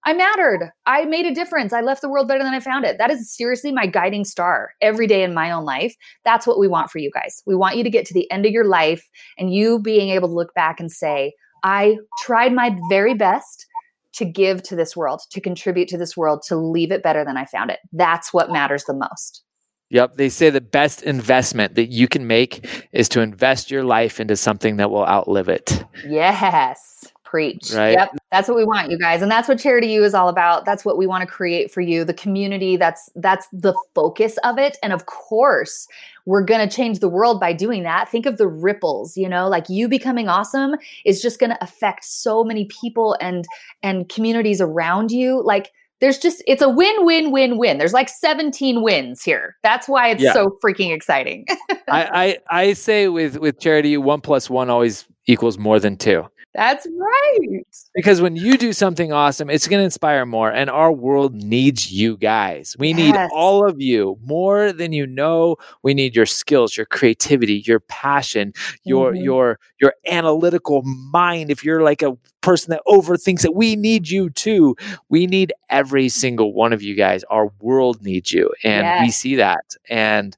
I 0.05 0.13
mattered. 0.13 0.71
I 0.85 1.05
made 1.05 1.25
a 1.25 1.33
difference. 1.33 1.73
I 1.73 1.81
left 1.81 2.01
the 2.01 2.09
world 2.09 2.27
better 2.27 2.43
than 2.43 2.53
I 2.53 2.59
found 2.59 2.85
it. 2.85 2.97
That 2.97 3.11
is 3.11 3.35
seriously 3.35 3.71
my 3.71 3.87
guiding 3.87 4.23
star 4.23 4.71
every 4.81 5.07
day 5.07 5.23
in 5.23 5.33
my 5.33 5.51
own 5.51 5.65
life. 5.65 5.95
That's 6.23 6.47
what 6.47 6.59
we 6.59 6.67
want 6.67 6.89
for 6.89 6.99
you 6.99 7.11
guys. 7.13 7.41
We 7.45 7.55
want 7.55 7.75
you 7.75 7.83
to 7.83 7.89
get 7.89 8.05
to 8.05 8.13
the 8.13 8.29
end 8.31 8.45
of 8.45 8.51
your 8.51 8.65
life 8.65 9.09
and 9.37 9.53
you 9.53 9.79
being 9.79 10.09
able 10.09 10.29
to 10.29 10.33
look 10.33 10.53
back 10.53 10.79
and 10.79 10.91
say, 10.91 11.33
I 11.63 11.97
tried 12.21 12.53
my 12.53 12.77
very 12.89 13.15
best 13.15 13.65
to 14.13 14.25
give 14.25 14.63
to 14.63 14.75
this 14.75 14.95
world, 14.95 15.21
to 15.31 15.41
contribute 15.41 15.87
to 15.89 15.97
this 15.97 16.15
world, 16.15 16.41
to 16.47 16.55
leave 16.55 16.91
it 16.91 17.03
better 17.03 17.25
than 17.25 17.37
I 17.37 17.45
found 17.45 17.69
it. 17.69 17.79
That's 17.91 18.33
what 18.33 18.51
matters 18.51 18.85
the 18.85 18.93
most. 18.93 19.43
Yep. 19.89 20.15
They 20.15 20.29
say 20.29 20.49
the 20.49 20.59
best 20.59 21.01
investment 21.03 21.75
that 21.75 21.91
you 21.91 22.07
can 22.07 22.27
make 22.27 22.87
is 22.91 23.07
to 23.09 23.21
invest 23.21 23.71
your 23.71 23.83
life 23.83 24.19
into 24.19 24.35
something 24.35 24.77
that 24.77 24.91
will 24.91 25.05
outlive 25.05 25.47
it. 25.47 25.83
Yes. 26.05 27.05
Preach. 27.29 27.73
Right. 27.73 27.91
Yep. 27.91 28.15
That's 28.31 28.47
what 28.47 28.55
we 28.55 28.63
want, 28.63 28.89
you 28.89 28.97
guys. 28.97 29.21
And 29.21 29.29
that's 29.29 29.49
what 29.49 29.59
Charity 29.59 29.87
U 29.89 30.03
is 30.05 30.13
all 30.13 30.29
about. 30.29 30.63
That's 30.63 30.85
what 30.85 30.97
we 30.97 31.05
want 31.07 31.23
to 31.23 31.27
create 31.27 31.69
for 31.69 31.81
you. 31.81 32.05
The 32.05 32.13
community, 32.13 32.77
that's 32.77 33.09
that's 33.15 33.47
the 33.51 33.73
focus 33.93 34.37
of 34.45 34.57
it. 34.57 34.77
And 34.81 34.93
of 34.93 35.07
course, 35.07 35.87
we're 36.25 36.43
going 36.43 36.65
to 36.67 36.73
change 36.73 36.99
the 36.99 37.09
world 37.09 37.41
by 37.41 37.51
doing 37.51 37.83
that. 37.83 38.07
Think 38.07 38.25
of 38.25 38.37
the 38.37 38.47
ripples, 38.47 39.17
you 39.17 39.27
know, 39.27 39.49
like 39.49 39.67
you 39.67 39.89
becoming 39.89 40.29
awesome 40.29 40.75
is 41.03 41.21
just 41.21 41.37
going 41.37 41.49
to 41.49 41.61
affect 41.61 42.05
so 42.05 42.45
many 42.45 42.63
people 42.81 43.17
and 43.19 43.43
and 43.83 44.07
communities 44.07 44.61
around 44.61 45.11
you. 45.11 45.43
Like 45.43 45.71
there's 45.99 46.19
just 46.19 46.41
it's 46.47 46.61
a 46.61 46.69
win 46.69 46.95
win 47.05 47.31
win 47.31 47.57
win 47.57 47.79
there's 47.79 47.91
like 47.91 48.07
17 48.07 48.83
wins 48.83 49.23
here 49.23 49.55
that's 49.63 49.89
why 49.89 50.09
it's 50.09 50.21
Yeah. 50.21 50.31
so 50.31 50.55
freaking 50.63 50.93
exciting 50.93 51.43
I, 51.89 52.37
I 52.51 52.59
I 52.65 52.73
say 52.73 53.07
with 53.07 53.37
with 53.39 53.59
charity, 53.59 53.97
one 53.97 54.21
plus 54.21 54.47
one 54.47 54.69
always 54.69 55.07
equals 55.25 55.57
more 55.57 55.79
than 55.79 55.97
two. 55.97 56.25
That's 56.57 56.87
right 56.99 57.63
Because 57.95 58.21
when 58.21 58.35
you 58.37 58.57
do 58.57 58.73
something 58.73 59.11
awesome, 59.13 59.49
it's 59.49 59.67
going 59.67 59.79
to 59.81 59.85
inspire 59.85 60.25
more. 60.25 60.51
And 60.51 60.69
our 60.69 60.91
world 60.91 61.35
needs 61.35 61.91
you 61.91 62.17
guys. 62.17 62.75
We 62.79 62.93
need 62.93 63.17
all 63.29 63.67
of 63.67 63.81
you 63.81 64.17
more 64.23 64.71
than 64.73 64.93
you 64.93 65.07
know. 65.07 65.57
We 65.83 65.93
need 65.95 66.15
your 66.15 66.25
skills, 66.27 66.77
your 66.77 66.85
creativity, 66.85 67.63
your 67.65 67.79
passion, 67.81 68.53
your 68.85 69.13
Mhm. 69.13 69.23
your 69.23 69.59
your 69.81 69.93
analytical 70.07 70.83
mind. 70.83 71.51
If 71.51 71.63
you're 71.65 71.81
like 71.83 72.03
a 72.03 72.17
person 72.41 72.71
that 72.71 72.81
overthinks 72.87 73.45
it, 73.45 73.55
we 73.55 73.75
need 73.75 74.09
you 74.09 74.29
too. 74.29 74.75
We 75.09 75.27
need 75.27 75.53
every 75.69 76.09
single 76.09 76.53
one 76.53 76.73
of 76.73 76.81
you 76.83 76.95
guys. 76.95 77.23
Our 77.31 77.51
world 77.61 78.03
needs 78.03 78.31
you, 78.31 78.51
and 78.63 78.95
we 78.95 79.11
see 79.11 79.35
that. 79.37 79.65
And 79.89 80.37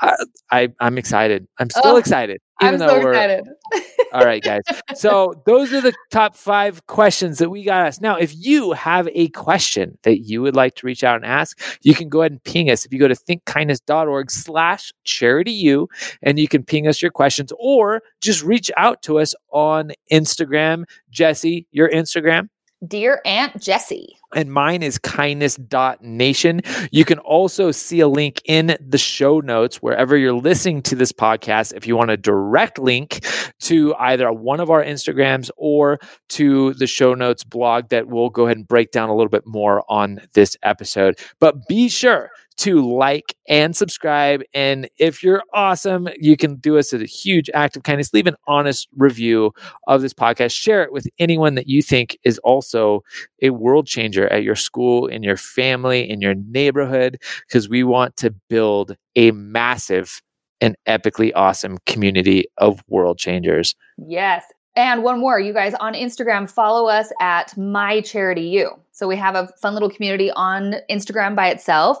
I, 0.00 0.16
I 0.50 0.68
I'm 0.80 0.98
excited. 0.98 1.48
I'm 1.58 1.70
still 1.70 1.96
Oh, 1.96 1.96
excited, 1.96 2.40
even 2.60 2.78
i'm 2.78 2.78
though 2.78 2.96
so 2.96 3.00
we're 3.00 3.24
excited 3.24 3.44
all 4.12 4.24
right, 4.24 4.42
guys. 4.42 4.62
So 4.94 5.42
those 5.46 5.72
are 5.72 5.80
the 5.80 5.94
top 6.10 6.36
five 6.36 6.86
questions 6.86 7.38
that 7.38 7.50
we 7.50 7.64
got 7.64 7.86
us. 7.86 8.00
Now, 8.00 8.16
if 8.16 8.34
you 8.34 8.72
have 8.72 9.08
a 9.12 9.28
question 9.28 9.98
that 10.02 10.20
you 10.20 10.42
would 10.42 10.56
like 10.56 10.74
to 10.76 10.86
reach 10.86 11.04
out 11.04 11.16
and 11.16 11.24
ask, 11.24 11.60
you 11.82 11.94
can 11.94 12.08
go 12.08 12.20
ahead 12.20 12.32
and 12.32 12.42
ping 12.44 12.70
us. 12.70 12.84
If 12.84 12.92
you 12.92 12.98
go 12.98 13.08
to 13.08 13.14
thinkkindness.org 13.14 14.30
slash 14.30 14.92
charity 15.04 15.52
you, 15.52 15.88
and 16.22 16.38
you 16.38 16.48
can 16.48 16.64
ping 16.64 16.86
us 16.86 17.02
your 17.02 17.10
questions 17.10 17.52
or 17.58 18.02
just 18.20 18.42
reach 18.42 18.70
out 18.76 19.02
to 19.02 19.18
us 19.18 19.34
on 19.50 19.92
Instagram. 20.12 20.84
Jessie, 21.10 21.66
your 21.70 21.88
Instagram. 21.88 22.48
Dear 22.86 23.22
Aunt 23.24 23.60
Jessie. 23.60 24.16
and 24.34 24.52
mine 24.52 24.82
is 24.82 24.98
kindness.nation. 24.98 26.60
You 26.90 27.04
can 27.06 27.18
also 27.20 27.70
see 27.70 28.00
a 28.00 28.08
link 28.08 28.42
in 28.44 28.76
the 28.80 28.98
show 28.98 29.40
notes 29.40 29.76
wherever 29.76 30.14
you're 30.16 30.34
listening 30.34 30.82
to 30.82 30.94
this 30.94 31.10
podcast 31.10 31.72
if 31.74 31.86
you 31.86 31.96
want 31.96 32.10
a 32.10 32.18
direct 32.18 32.78
link 32.78 33.24
to 33.60 33.94
either 33.94 34.30
one 34.30 34.60
of 34.60 34.68
our 34.70 34.84
Instagrams 34.84 35.48
or 35.56 35.98
to 36.30 36.74
the 36.74 36.86
show 36.86 37.14
notes 37.14 37.44
blog 37.44 37.88
that 37.88 38.08
we'll 38.08 38.28
go 38.28 38.44
ahead 38.44 38.58
and 38.58 38.68
break 38.68 38.90
down 38.90 39.08
a 39.08 39.16
little 39.16 39.30
bit 39.30 39.46
more 39.46 39.82
on 39.88 40.20
this 40.34 40.54
episode. 40.62 41.18
But 41.40 41.66
be 41.68 41.88
sure 41.88 42.30
to 42.58 42.80
like 42.80 43.36
and 43.48 43.76
subscribe. 43.76 44.42
And 44.54 44.88
if 44.98 45.22
you're 45.22 45.42
awesome, 45.52 46.08
you 46.18 46.36
can 46.36 46.56
do 46.56 46.78
us 46.78 46.92
a 46.92 47.04
huge 47.04 47.50
act 47.52 47.76
of 47.76 47.82
kindness. 47.82 48.12
Leave 48.12 48.26
an 48.26 48.36
honest 48.46 48.88
review 48.96 49.52
of 49.86 50.02
this 50.02 50.14
podcast. 50.14 50.52
Share 50.52 50.82
it 50.82 50.92
with 50.92 51.06
anyone 51.18 51.54
that 51.54 51.68
you 51.68 51.82
think 51.82 52.18
is 52.24 52.38
also 52.38 53.02
a 53.42 53.50
world 53.50 53.86
changer 53.86 54.26
at 54.28 54.42
your 54.42 54.54
school, 54.54 55.06
in 55.06 55.22
your 55.22 55.36
family, 55.36 56.08
in 56.08 56.20
your 56.20 56.34
neighborhood, 56.34 57.20
because 57.46 57.68
we 57.68 57.84
want 57.84 58.16
to 58.16 58.34
build 58.48 58.96
a 59.16 59.30
massive 59.32 60.22
and 60.60 60.74
epically 60.88 61.32
awesome 61.34 61.78
community 61.86 62.46
of 62.58 62.82
world 62.88 63.18
changers. 63.18 63.74
Yes. 63.98 64.44
And 64.74 65.02
one 65.02 65.20
more, 65.20 65.40
you 65.40 65.52
guys 65.52 65.74
on 65.74 65.94
Instagram, 65.94 66.50
follow 66.50 66.86
us 66.86 67.10
at 67.20 67.56
My 67.56 68.02
Charity 68.02 68.48
U. 68.48 68.78
So 68.96 69.06
we 69.06 69.16
have 69.16 69.34
a 69.34 69.48
fun 69.60 69.74
little 69.74 69.90
community 69.90 70.30
on 70.30 70.76
Instagram 70.90 71.36
by 71.36 71.50
itself. 71.50 71.98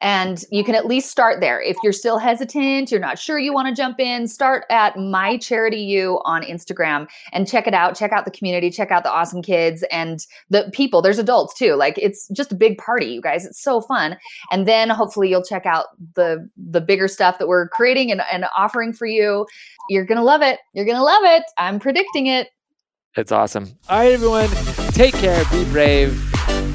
And 0.00 0.42
you 0.50 0.64
can 0.64 0.74
at 0.74 0.86
least 0.86 1.10
start 1.10 1.40
there. 1.40 1.60
If 1.60 1.76
you're 1.82 1.92
still 1.92 2.16
hesitant, 2.16 2.90
you're 2.90 3.00
not 3.00 3.18
sure 3.18 3.38
you 3.38 3.52
want 3.52 3.68
to 3.68 3.74
jump 3.74 4.00
in, 4.00 4.26
start 4.26 4.64
at 4.70 4.96
My 4.96 5.36
Charity 5.36 5.82
U 5.82 6.22
on 6.24 6.42
Instagram 6.42 7.06
and 7.34 7.46
check 7.46 7.66
it 7.66 7.74
out. 7.74 7.98
Check 7.98 8.12
out 8.12 8.24
the 8.24 8.30
community, 8.30 8.70
check 8.70 8.90
out 8.90 9.02
the 9.02 9.10
awesome 9.10 9.42
kids 9.42 9.84
and 9.90 10.26
the 10.48 10.70
people. 10.72 11.02
There's 11.02 11.18
adults 11.18 11.52
too. 11.52 11.74
Like 11.74 11.98
it's 11.98 12.28
just 12.28 12.50
a 12.50 12.54
big 12.54 12.78
party, 12.78 13.06
you 13.06 13.20
guys. 13.20 13.44
It's 13.44 13.60
so 13.60 13.82
fun. 13.82 14.16
And 14.50 14.66
then 14.66 14.88
hopefully 14.88 15.28
you'll 15.28 15.44
check 15.44 15.66
out 15.66 15.88
the 16.14 16.48
the 16.56 16.80
bigger 16.80 17.08
stuff 17.08 17.38
that 17.40 17.48
we're 17.48 17.68
creating 17.68 18.10
and, 18.10 18.22
and 18.32 18.46
offering 18.56 18.94
for 18.94 19.06
you. 19.06 19.46
You're 19.90 20.06
gonna 20.06 20.24
love 20.24 20.40
it. 20.40 20.60
You're 20.72 20.86
gonna 20.86 21.04
love 21.04 21.24
it. 21.24 21.42
I'm 21.58 21.78
predicting 21.78 22.26
it. 22.26 22.48
It's 23.16 23.32
awesome. 23.32 23.76
All 23.88 23.98
right, 23.98 24.12
everyone, 24.12 24.48
take 24.92 25.14
care, 25.14 25.44
be 25.50 25.64
brave, 25.72 26.27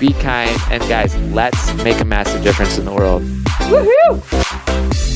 be 0.04 0.12
kind, 0.16 0.52
and 0.70 0.84
guys, 0.89 1.16
let's 1.32 1.74
make 1.76 2.02
a 2.02 2.04
massive 2.04 2.44
difference 2.44 2.78
in 2.78 2.84
the 2.84 2.92
world. 2.92 3.24
Woohoo! 3.70 5.12